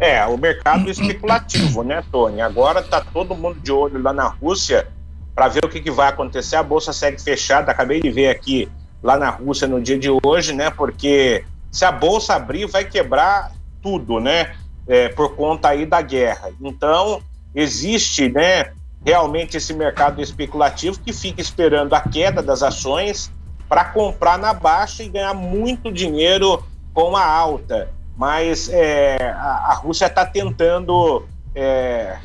[0.00, 2.40] É, o mercado especulativo, né, Tony?
[2.40, 4.88] Agora tá todo mundo de olho lá na Rússia
[5.32, 6.56] para ver o que, que vai acontecer.
[6.56, 7.70] A bolsa segue fechada.
[7.70, 8.68] Acabei de ver aqui
[9.00, 10.70] lá na Rússia no dia de hoje, né?
[10.70, 14.54] Porque se a bolsa abrir, vai quebrar tudo, né?
[14.86, 16.50] É, por conta aí da guerra.
[16.60, 17.22] Então,
[17.54, 18.72] existe, né,
[19.04, 23.32] realmente esse mercado especulativo que fica esperando a queda das ações
[23.68, 27.88] para comprar na baixa e ganhar muito dinheiro com a alta.
[28.16, 32.18] Mas é, a, a, Rússia está tentando é,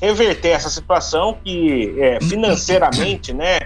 [0.00, 3.60] reverter essa situação que é, financeiramente, né,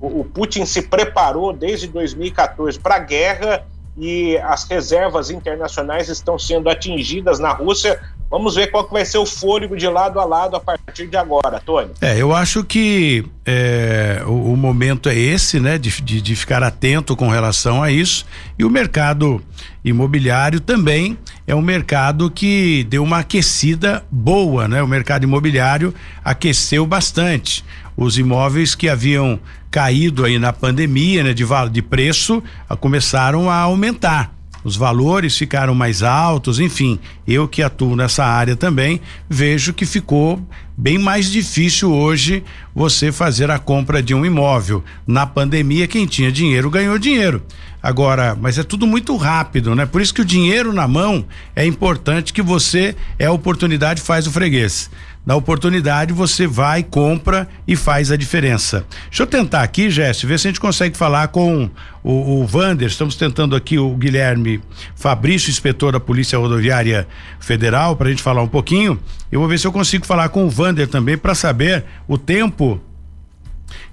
[0.00, 3.66] o, o Putin se preparou desde 2014 para a guerra
[3.98, 8.00] e as reservas internacionais estão sendo atingidas na Rússia.
[8.30, 11.16] Vamos ver qual que vai ser o fôlego de lado a lado a partir de
[11.16, 11.90] agora, Tony.
[12.00, 16.62] É, eu acho que é, o, o, momento é esse, né, de, de, de, ficar
[16.62, 18.26] atento com relação a isso.
[18.58, 19.42] E o mercado
[19.82, 24.82] imobiliário também é um mercado que deu uma aquecida boa, né?
[24.82, 27.64] O mercado imobiliário aqueceu bastante.
[28.00, 29.40] Os imóveis que haviam
[29.72, 34.32] caído aí na pandemia, né, de, de preço, a, começaram a aumentar.
[34.62, 40.40] Os valores ficaram mais altos, enfim, eu que atuo nessa área também, vejo que ficou
[40.76, 44.84] bem mais difícil hoje você fazer a compra de um imóvel.
[45.04, 47.42] Na pandemia, quem tinha dinheiro ganhou dinheiro.
[47.82, 49.86] Agora, mas é tudo muito rápido, né?
[49.86, 51.24] Por isso que o dinheiro na mão
[51.56, 54.88] é importante que você é a oportunidade faz o freguês
[55.28, 58.86] na oportunidade você vai, compra e faz a diferença.
[59.10, 61.68] Deixa eu tentar aqui, Jéssica, ver se a gente consegue falar com
[62.02, 62.88] o, o Vander.
[62.88, 64.58] Estamos tentando aqui o Guilherme
[64.96, 67.06] Fabrício, inspetor da Polícia Rodoviária
[67.38, 68.98] Federal, para a gente falar um pouquinho.
[69.30, 72.80] Eu vou ver se eu consigo falar com o Vander também para saber o tempo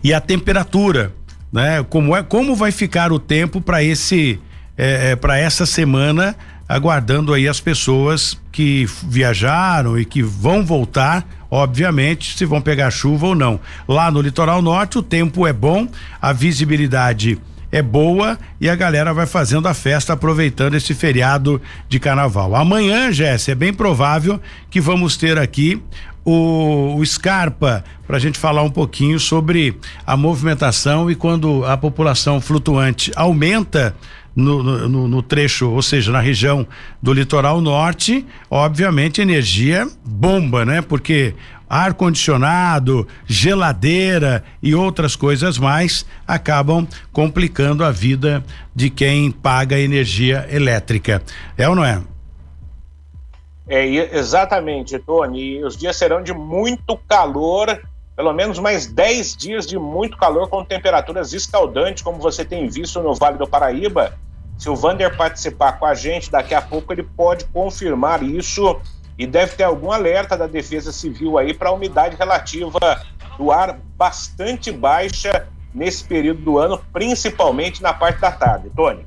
[0.01, 1.13] e a temperatura,
[1.51, 1.83] né?
[1.89, 4.39] Como é, como vai ficar o tempo para esse,
[4.77, 6.33] é, é, para essa semana?
[6.67, 13.27] Aguardando aí as pessoas que viajaram e que vão voltar, obviamente, se vão pegar chuva
[13.27, 13.59] ou não.
[13.87, 15.87] Lá no litoral norte o tempo é bom,
[16.21, 17.39] a visibilidade
[17.71, 22.55] é boa e a galera vai fazendo a festa aproveitando esse feriado de carnaval.
[22.55, 24.39] Amanhã, Jéssica, é bem provável
[24.69, 25.81] que vamos ter aqui
[26.23, 31.77] o, o Scarpa para a gente falar um pouquinho sobre a movimentação e quando a
[31.77, 33.95] população flutuante aumenta
[34.35, 36.67] no, no, no, trecho, ou seja, na região
[37.01, 40.81] do litoral norte, obviamente energia bomba, né?
[40.81, 41.33] Porque
[41.69, 50.47] ar condicionado, geladeira e outras coisas mais acabam complicando a vida de quem paga energia
[50.51, 51.23] elétrica.
[51.57, 52.01] É ou não é?
[53.67, 55.63] É exatamente, Tony.
[55.63, 57.81] os dias serão de muito calor
[58.15, 63.01] pelo menos mais 10 dias de muito calor com temperaturas escaldantes, como você tem visto
[63.01, 64.13] no Vale do Paraíba.
[64.57, 68.79] Se o Vander participar com a gente, daqui a pouco ele pode confirmar isso
[69.17, 72.79] e deve ter algum alerta da Defesa Civil aí para a umidade relativa
[73.37, 78.69] do ar bastante baixa nesse período do ano, principalmente na parte da tarde.
[78.73, 79.05] Tony.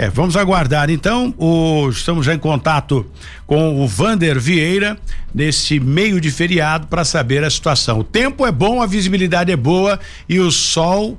[0.00, 1.34] É, vamos aguardar então.
[1.36, 3.04] O, estamos já em contato
[3.46, 4.96] com o Vander Vieira
[5.34, 7.98] nesse meio de feriado para saber a situação.
[7.98, 11.18] O tempo é bom, a visibilidade é boa e o sol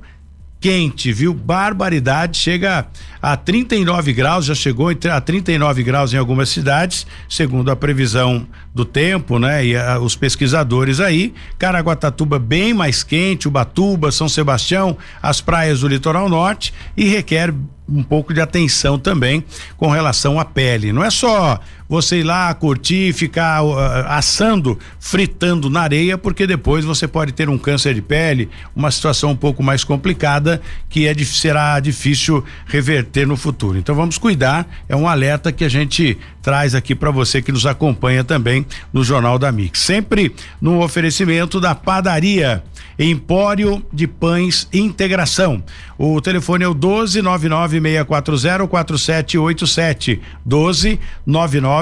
[0.60, 1.32] quente, viu?
[1.32, 2.86] Barbaridade, chega
[3.20, 8.84] a 39 graus, já chegou a 39 graus em algumas cidades, segundo a previsão do
[8.84, 9.64] tempo, né?
[9.64, 15.88] E a, os pesquisadores aí, Caraguatatuba bem mais quente, Ubatuba, São Sebastião, as praias do
[15.88, 17.54] litoral norte e requer
[17.92, 19.44] um pouco de atenção também
[19.76, 20.92] com relação à pele.
[20.92, 21.60] Não é só
[21.92, 23.76] você ir lá curtir, ficar uh,
[24.06, 29.32] assando, fritando na areia, porque depois você pode ter um câncer de pele, uma situação
[29.32, 33.76] um pouco mais complicada que é será difícil reverter no futuro.
[33.76, 37.66] Então vamos cuidar, é um alerta que a gente traz aqui para você que nos
[37.66, 39.80] acompanha também no Jornal da Mix.
[39.80, 42.64] Sempre no oferecimento da padaria
[42.98, 45.62] Empório de Pães Integração.
[45.98, 50.20] O telefone é o 12 99640 4787.
[50.44, 51.81] 12 99640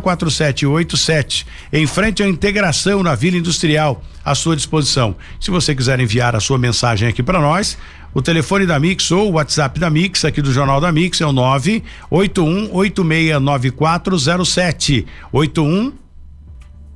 [0.00, 1.46] 4787.
[1.72, 5.14] Em frente à integração na Vila Industrial, à sua disposição.
[5.40, 7.78] Se você quiser enviar a sua mensagem aqui para nós,
[8.14, 11.26] o telefone da Mix ou o WhatsApp da Mix, aqui do Jornal da Mix, é
[11.26, 15.06] o 981 869407.
[15.32, 15.92] 81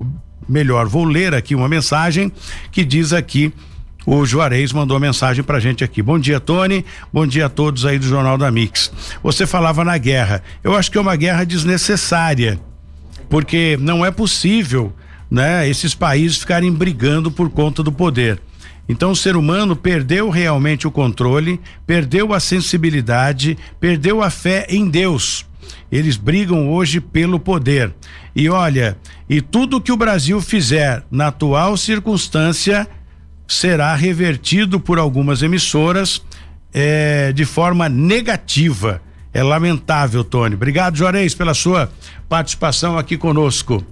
[0.49, 2.33] melhor, vou ler aqui uma mensagem
[2.73, 3.53] que diz aqui
[4.11, 6.01] o Juarez mandou mensagem pra gente aqui.
[6.01, 6.83] Bom dia, Tony.
[7.13, 8.91] Bom dia a todos aí do Jornal da Mix.
[9.23, 10.43] Você falava na guerra.
[10.65, 12.59] Eu acho que é uma guerra desnecessária,
[13.29, 14.95] porque não é possível
[15.31, 18.41] né, esses países ficarem brigando por conta do poder.
[18.89, 24.89] Então o ser humano perdeu realmente o controle, perdeu a sensibilidade, perdeu a fé em
[24.89, 25.45] Deus.
[25.93, 27.95] Eles brigam hoje pelo poder.
[28.35, 28.97] E olha,
[29.29, 32.89] e tudo que o Brasil fizer na atual circunstância
[33.47, 36.23] será revertido por algumas emissoras
[36.73, 39.03] é, de forma negativa.
[39.33, 40.55] É lamentável, Tony.
[40.55, 41.91] Obrigado, Juarez, pela sua
[42.29, 43.85] participação aqui conosco.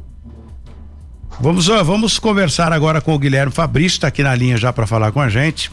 [1.39, 5.12] Vamos, vamos conversar agora com o Guilherme Fabrício, está aqui na linha já para falar
[5.12, 5.70] com a gente.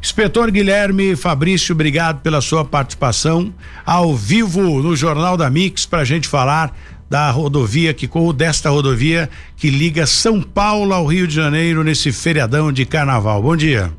[0.00, 3.52] Inspetor Guilherme Fabrício, obrigado pela sua participação
[3.84, 6.72] ao vivo no Jornal da Mix para a gente falar
[7.10, 12.12] da rodovia que ou desta rodovia que liga São Paulo ao Rio de Janeiro nesse
[12.12, 13.42] feriadão de carnaval.
[13.42, 13.92] Bom dia.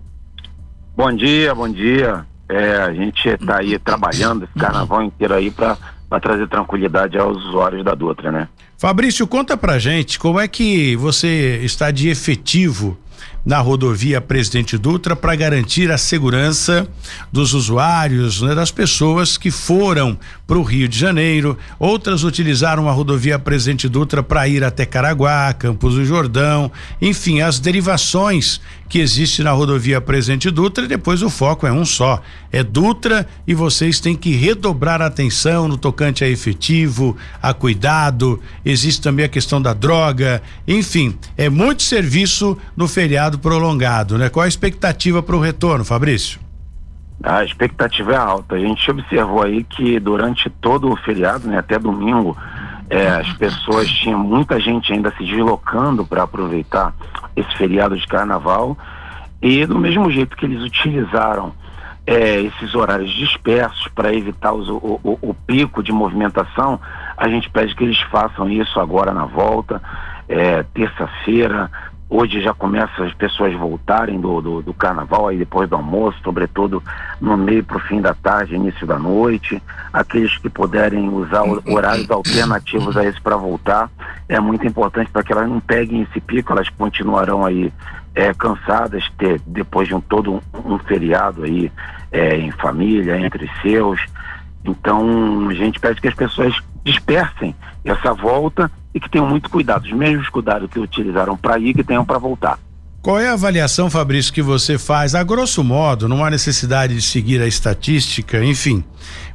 [0.96, 2.26] Bom dia, bom dia.
[2.48, 5.78] É, a gente está aí trabalhando esse carnaval inteiro aí para
[6.22, 8.48] trazer tranquilidade aos usuários da Dutra, né?
[8.82, 12.98] Fabrício, conta pra gente como é que você está de efetivo
[13.46, 16.88] na rodovia Presidente Dutra para garantir a segurança
[17.32, 20.18] dos usuários, né, das pessoas que foram
[20.48, 21.56] para o Rio de Janeiro.
[21.78, 27.60] Outras utilizaram a rodovia Presidente Dutra para ir até Caraguá, Campos do Jordão, enfim, as
[27.60, 28.60] derivações
[28.92, 32.22] que existe na rodovia Presidente Dutra e depois o foco é um só,
[32.52, 38.42] é Dutra e vocês têm que redobrar a atenção no tocante a efetivo, a cuidado,
[38.66, 44.28] existe também a questão da droga, enfim, é muito serviço no feriado prolongado, né?
[44.28, 46.38] Qual a expectativa para o retorno, Fabrício?
[47.24, 48.56] A expectativa é alta.
[48.56, 52.36] A gente observou aí que durante todo o feriado, né, até domingo,
[52.92, 56.94] é, as pessoas tinham muita gente ainda se deslocando para aproveitar
[57.38, 58.78] esse feriado de carnaval.
[59.42, 61.54] E do mesmo jeito que eles utilizaram
[62.06, 66.82] é, esses horários dispersos para evitar os, o, o, o, pico de movimentação,
[67.16, 69.82] a gente pede que eles façam isso agora na volta,
[70.28, 71.72] é, terça-feira,
[72.14, 76.84] Hoje já começa as pessoas voltarem do, do, do, carnaval, aí depois do almoço, sobretudo
[77.22, 79.64] no meio para o fim da tarde, início da noite.
[79.94, 83.90] Aqueles que puderem usar horários alternativos a esse para voltar,
[84.28, 87.72] é muito importante para que elas não peguem esse pico, elas continuarão aí
[88.14, 91.72] é, cansadas, ter, depois de um, todo um, um feriado aí
[92.12, 94.06] é, em família, entre seus.
[94.66, 96.54] Então, a gente pede que as pessoas
[96.84, 97.56] dispersem
[97.86, 101.84] essa volta e que tenham muito cuidado, os mesmos cuidados que utilizaram para ir, que
[101.84, 102.60] tenham para voltar.
[103.02, 105.16] Qual é a avaliação, Fabrício, que você faz?
[105.16, 108.84] A grosso modo, não há necessidade de seguir a estatística, enfim,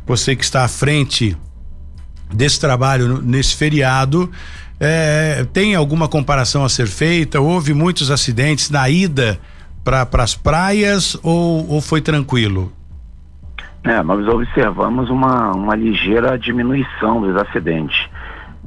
[0.07, 1.37] você que está à frente
[2.33, 4.31] desse trabalho nesse feriado,
[4.79, 7.41] é, tem alguma comparação a ser feita?
[7.41, 9.39] Houve muitos acidentes na ida
[9.83, 12.73] para as praias ou, ou foi tranquilo?
[13.85, 17.97] É, nós observamos uma, uma ligeira diminuição dos acidentes.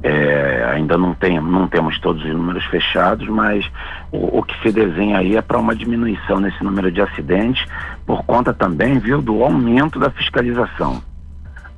[0.02, 3.70] É, ainda não, tem, não temos todos os números fechados, mas
[4.12, 7.66] o, o que se desenha aí é para uma diminuição nesse número de acidentes,
[8.06, 11.02] por conta também, viu, do aumento da fiscalização.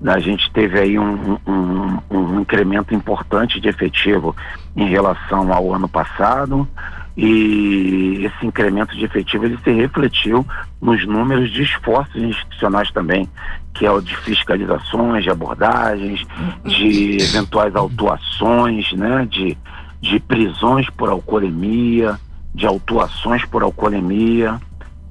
[0.05, 4.35] A gente teve aí um, um, um incremento importante de efetivo
[4.75, 6.67] em relação ao ano passado
[7.15, 10.45] e esse incremento de efetivo ele se refletiu
[10.81, 13.27] nos números de esforços institucionais também,
[13.73, 16.25] que é o de fiscalizações, de abordagens,
[16.63, 19.57] de eventuais autuações, né, de,
[19.99, 22.19] de prisões por alcoolemia,
[22.55, 24.59] de autuações por alcoolemia.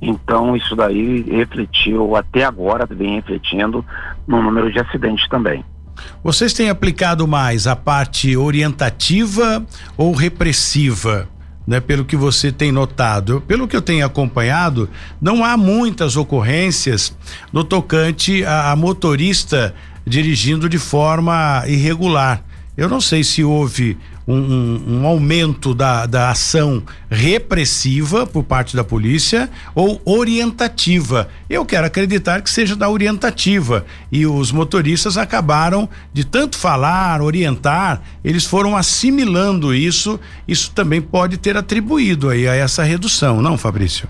[0.00, 3.84] Então isso daí refletiu até agora, vem refletindo
[4.26, 5.62] no número de acidentes também.
[6.24, 9.62] Vocês têm aplicado mais a parte orientativa
[9.98, 11.28] ou repressiva?
[11.70, 13.44] Né, pelo que você tem notado.
[13.46, 14.90] Pelo que eu tenho acompanhado,
[15.22, 17.16] não há muitas ocorrências
[17.52, 19.72] no tocante a, a motorista
[20.04, 22.42] dirigindo de forma irregular.
[22.76, 23.96] Eu não sei se houve
[24.30, 31.28] um, um, um, aumento da, da ação repressiva por parte da polícia ou orientativa.
[31.48, 33.84] Eu quero acreditar que seja da orientativa.
[34.12, 40.20] E os motoristas acabaram de tanto falar, orientar, eles foram assimilando isso.
[40.46, 44.08] Isso também pode ter atribuído aí a essa redução, não, Fabrício?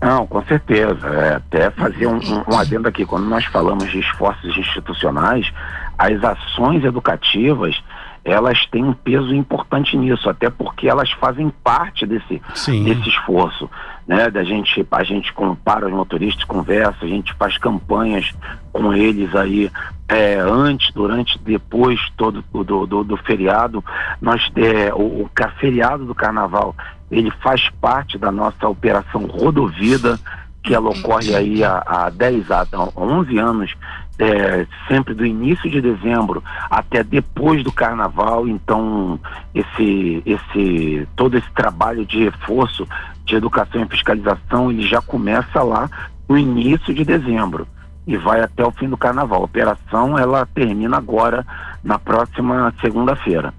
[0.00, 1.08] Não, com certeza.
[1.08, 5.50] É, até fazer um, um, um adendo aqui, quando nós falamos de esforços institucionais,
[5.98, 7.82] as ações educativas
[8.26, 12.42] elas têm um peso importante nisso, até porque elas fazem parte desse,
[12.82, 13.70] desse esforço,
[14.04, 14.28] né?
[14.28, 18.34] Da gente, a gente compara os motoristas, conversa, a gente faz campanhas
[18.72, 19.70] com eles aí
[20.08, 23.82] é, antes, durante, depois todo do, do, do feriado.
[24.20, 26.74] Nós é, o, o feriado do carnaval
[27.08, 30.18] ele faz parte da nossa operação Rodovida,
[30.64, 32.66] que ela ocorre aí há, há 10 a
[32.96, 33.72] 11 anos
[34.18, 39.20] é, sempre do início de dezembro até depois do carnaval, então
[39.54, 42.86] esse, esse todo esse trabalho de reforço
[43.24, 45.90] de educação e fiscalização ele já começa lá
[46.28, 47.66] no início de dezembro
[48.06, 49.42] e vai até o fim do carnaval.
[49.42, 51.44] A operação ela termina agora
[51.82, 53.52] na próxima segunda-feira.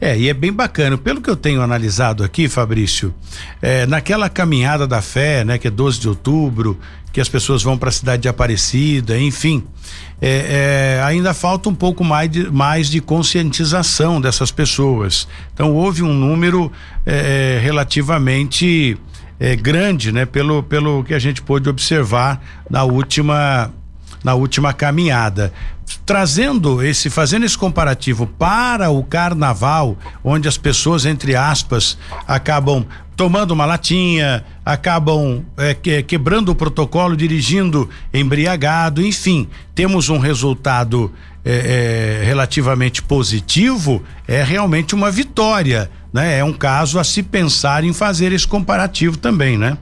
[0.00, 0.96] É, e é bem bacana.
[0.96, 3.12] Pelo que eu tenho analisado aqui, Fabrício,
[3.60, 6.78] é, naquela caminhada da fé, né, que é 12 de outubro,
[7.18, 9.64] que as pessoas vão para a cidade de Aparecida, enfim,
[10.22, 15.26] é, é, ainda falta um pouco mais de, mais de conscientização dessas pessoas.
[15.52, 16.70] Então houve um número
[17.04, 18.96] é, é, relativamente
[19.40, 20.26] é, grande, né?
[20.26, 22.40] Pelo, pelo que a gente pôde observar
[22.70, 23.72] na última
[24.22, 25.52] na última caminhada.
[26.04, 31.96] Trazendo esse, fazendo esse comparativo para o carnaval, onde as pessoas, entre aspas,
[32.26, 40.18] acabam tomando uma latinha, acabam é, que, quebrando o protocolo, dirigindo embriagado, enfim, temos um
[40.18, 41.12] resultado
[41.44, 46.38] é, é, relativamente positivo, é realmente uma vitória, né?
[46.38, 49.78] É um caso a se pensar em fazer esse comparativo também, né?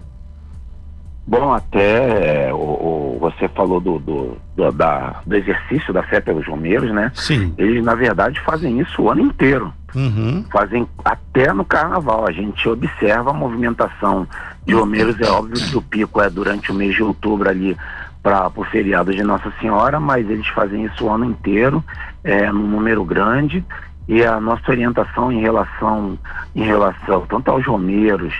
[1.26, 2.95] Bom, até o, o,
[3.30, 7.10] você falou do, do, do, da, do exercício da fé pelos romeiros, né?
[7.14, 7.52] Sim.
[7.58, 9.72] Eles, na verdade, fazem isso o ano inteiro.
[9.94, 10.44] Uhum.
[10.52, 12.26] Fazem até no carnaval.
[12.28, 14.26] A gente observa a movimentação
[14.64, 15.20] de romeiros.
[15.20, 17.76] É óbvio que o pico é durante o mês de outubro ali
[18.22, 21.82] para o feriado de Nossa Senhora, mas eles fazem isso o ano inteiro,
[22.24, 23.64] é, num número grande.
[24.08, 26.18] E a nossa orientação em relação,
[26.54, 28.34] em relação tanto aos romeiros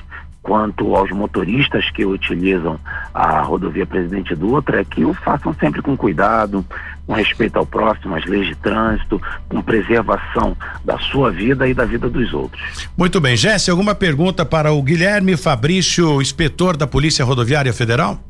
[0.47, 2.79] quanto aos motoristas que utilizam
[3.13, 6.65] a rodovia Presidente Dutra é que o façam sempre com cuidado,
[7.05, 11.85] com respeito ao próximo, às leis de trânsito, com preservação da sua vida e da
[11.85, 12.89] vida dos outros.
[12.97, 18.21] Muito bem, Jesse, alguma pergunta para o Guilherme Fabrício, inspetor da Polícia Rodoviária Federal?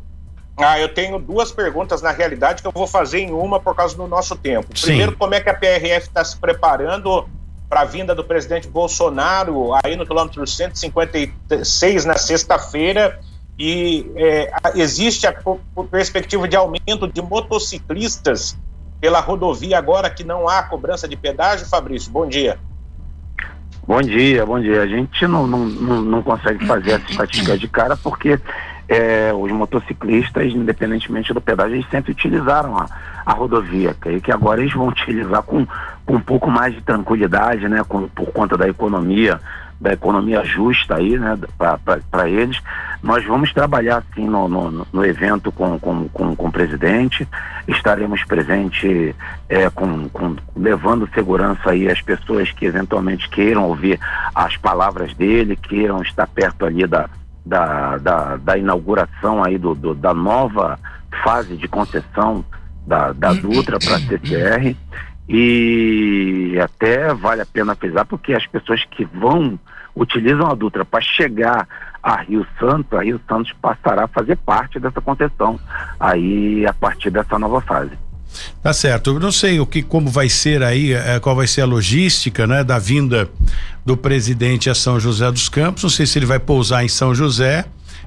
[0.56, 3.94] Ah, eu tenho duas perguntas na realidade que eu vou fazer em uma por causa
[3.94, 4.68] do nosso tempo.
[4.80, 5.18] Primeiro, Sim.
[5.18, 7.28] como é que a PRF está se preparando
[7.68, 13.18] para a vinda do presidente Bolsonaro aí no quilômetro 156 na sexta-feira
[13.58, 15.34] e é, existe a
[15.90, 18.56] perspectiva de aumento de motociclistas
[19.00, 22.10] pela rodovia agora que não há cobrança de pedágio, Fabrício?
[22.10, 22.58] Bom dia.
[23.86, 24.82] Bom dia, bom dia.
[24.82, 25.64] A gente não, não,
[26.02, 28.38] não, consegue fazer essa estatística de cara porque
[28.88, 32.86] é, os motociclistas, independentemente do pedágio, eles sempre utilizaram a,
[33.24, 35.66] a rodovia, que, que agora eles vão utilizar com,
[36.04, 39.40] com um pouco mais de tranquilidade, né, com, por conta da economia,
[39.80, 41.36] da economia justa aí, né,
[42.10, 42.62] para eles.
[43.02, 47.28] Nós vamos trabalhar sim no, no, no evento com, com, com, com, o presidente,
[47.68, 49.14] estaremos presentes
[49.48, 53.98] é, com, com, levando segurança aí às pessoas que eventualmente queiram ouvir
[54.34, 57.10] as palavras dele, queiram estar perto ali da,
[57.46, 60.78] da, da, da inauguração aí do, do, da nova
[61.22, 62.44] fase de concessão
[62.84, 64.76] da, da Dutra para a CCR
[65.28, 69.58] e até vale a pena pesar porque as pessoas que vão
[69.94, 71.66] utilizam a Dutra para chegar
[72.02, 75.58] a Rio Santos, a Rio Santos passará a fazer parte dessa concessão
[75.98, 77.92] aí a partir dessa nova fase.
[78.62, 79.10] Tá certo.
[79.10, 82.46] Eu não sei o que, como vai ser aí, é, qual vai ser a logística,
[82.46, 83.28] né, da vinda
[83.84, 85.82] do presidente a São José dos Campos.
[85.82, 87.64] Não sei se ele vai pousar em São José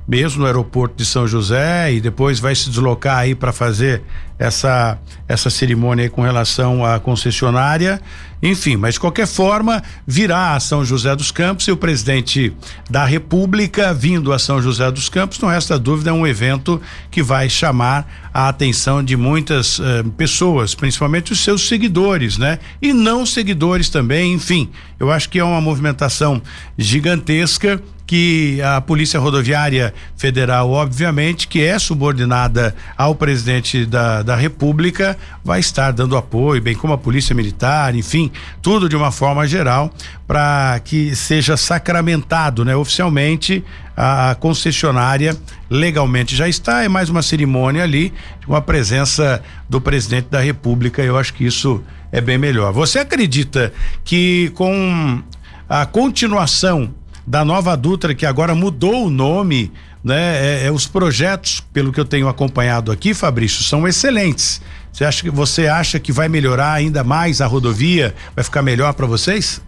[0.09, 4.01] mesmo no aeroporto de São José e depois vai se deslocar aí para fazer
[4.39, 4.97] essa
[5.27, 8.01] essa cerimônia aí com relação à concessionária.
[8.41, 12.51] Enfim, mas de qualquer forma, virá a São José dos Campos e o presidente
[12.89, 16.81] da República vindo a São José dos Campos, não resta dúvida, é um evento
[17.11, 22.57] que vai chamar a atenção de muitas eh, pessoas, principalmente os seus seguidores, né?
[22.81, 24.71] E não seguidores também, enfim.
[24.99, 26.41] Eu acho que é uma movimentação
[26.77, 27.79] gigantesca
[28.09, 35.59] que a Polícia Rodoviária Federal, obviamente, que é subordinada ao presidente da, da República, vai
[35.59, 38.31] estar dando apoio, bem como a Polícia Militar, enfim,
[38.63, 39.93] tudo de uma forma geral,
[40.25, 43.63] para que seja sacramentado, né, oficialmente
[43.95, 45.37] a, concessionária
[45.69, 48.11] legalmente já está, é mais uma cerimônia ali,
[48.43, 49.39] com a presença
[49.69, 51.03] do presidente da República.
[51.03, 52.73] Eu acho que isso é bem melhor.
[52.73, 53.71] Você acredita
[54.03, 55.21] que com
[55.69, 56.91] a continuação
[57.29, 59.71] da Nova Dutra, que agora mudou o nome,
[60.03, 60.63] né?
[60.63, 64.59] É, é, os projetos, pelo que eu tenho acompanhado aqui, Fabrício, são excelentes.
[64.91, 68.15] Você acha que você acha que vai melhorar ainda mais a rodovia?
[68.35, 69.61] Vai ficar melhor para vocês?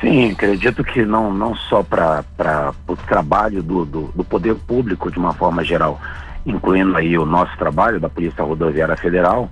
[0.00, 2.24] Sim, acredito que não, não só para
[2.88, 6.00] o trabalho do, do, do poder público de uma forma geral,
[6.44, 9.48] incluindo aí o nosso trabalho da Polícia Rodoviária Federal,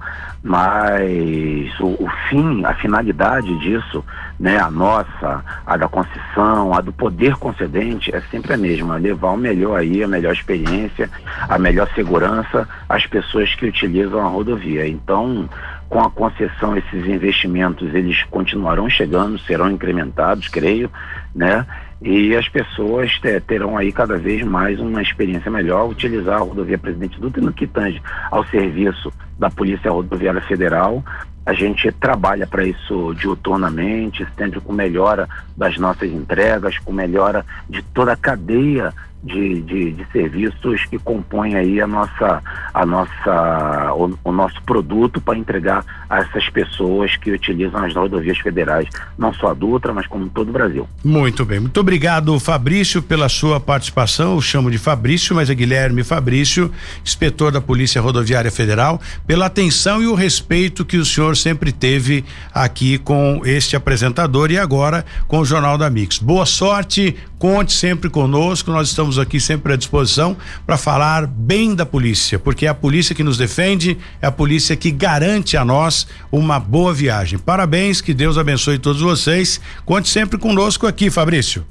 [0.46, 4.04] mas o, o, fim, a finalidade disso,
[4.38, 9.30] né, a nossa, a da concessão, a do poder concedente é sempre a mesma, levar
[9.30, 11.08] o melhor aí, a melhor experiência,
[11.48, 14.86] a melhor segurança às pessoas que utilizam a rodovia.
[14.86, 15.48] Então,
[15.88, 20.90] com a concessão, esses investimentos eles continuarão chegando, serão incrementados, creio,
[21.34, 21.64] né?
[22.04, 27.18] E as pessoas terão aí cada vez mais uma experiência melhor utilizar a rodovia Presidente
[27.18, 28.00] Dutra no que tange
[28.30, 31.02] ao serviço da Polícia Rodoviária Federal.
[31.46, 35.26] A gente trabalha para isso diuturnamente, sempre com melhora
[35.56, 38.92] das nossas entregas, com melhora de toda a cadeia
[39.24, 42.42] de, de, de, serviços que compõem aí a nossa,
[42.74, 48.38] a nossa, o, o nosso produto para entregar a essas pessoas que utilizam as rodovias
[48.38, 50.86] federais, não só a Dutra, mas como todo o Brasil.
[51.02, 56.04] Muito bem, muito obrigado Fabrício pela sua participação, eu chamo de Fabrício, mas é Guilherme
[56.04, 56.70] Fabrício,
[57.02, 62.24] inspetor da Polícia Rodoviária Federal, pela atenção e o respeito que o senhor sempre teve
[62.52, 66.18] aqui com este apresentador e agora com o Jornal da Mix.
[66.18, 70.34] Boa sorte, conte sempre conosco, nós estamos aqui sempre à disposição
[70.64, 74.74] para falar bem da polícia, porque é a polícia que nos defende, é a polícia
[74.74, 77.38] que garante a nós uma boa viagem.
[77.38, 79.60] Parabéns, que Deus abençoe todos vocês.
[79.84, 81.66] Conte sempre conosco aqui, Fabrício.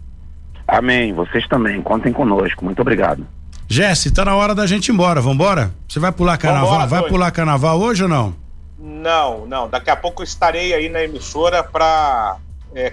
[0.68, 1.12] Amém.
[1.12, 2.64] Vocês também, contem conosco.
[2.64, 3.26] Muito obrigado.
[3.68, 5.22] Jesse, tá na hora da gente ir embora.
[5.22, 5.74] Vambora?
[5.88, 6.82] Você vai pular carnaval?
[6.82, 8.36] Vambora, vai pular carnaval hoje ou não?
[8.78, 9.68] Não, não.
[9.68, 12.38] Daqui a pouco eu estarei aí na emissora para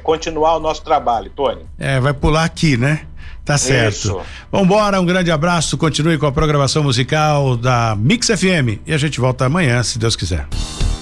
[0.03, 1.63] continuar o nosso trabalho, Tony.
[1.79, 3.03] É, vai pular aqui, né?
[3.45, 3.95] Tá certo.
[3.95, 4.21] Isso.
[4.53, 5.77] Vambora, um grande abraço.
[5.77, 10.15] Continue com a programação musical da Mix FM e a gente volta amanhã, se Deus
[10.15, 10.47] quiser.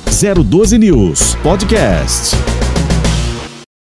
[0.07, 2.68] 012 News Podcast.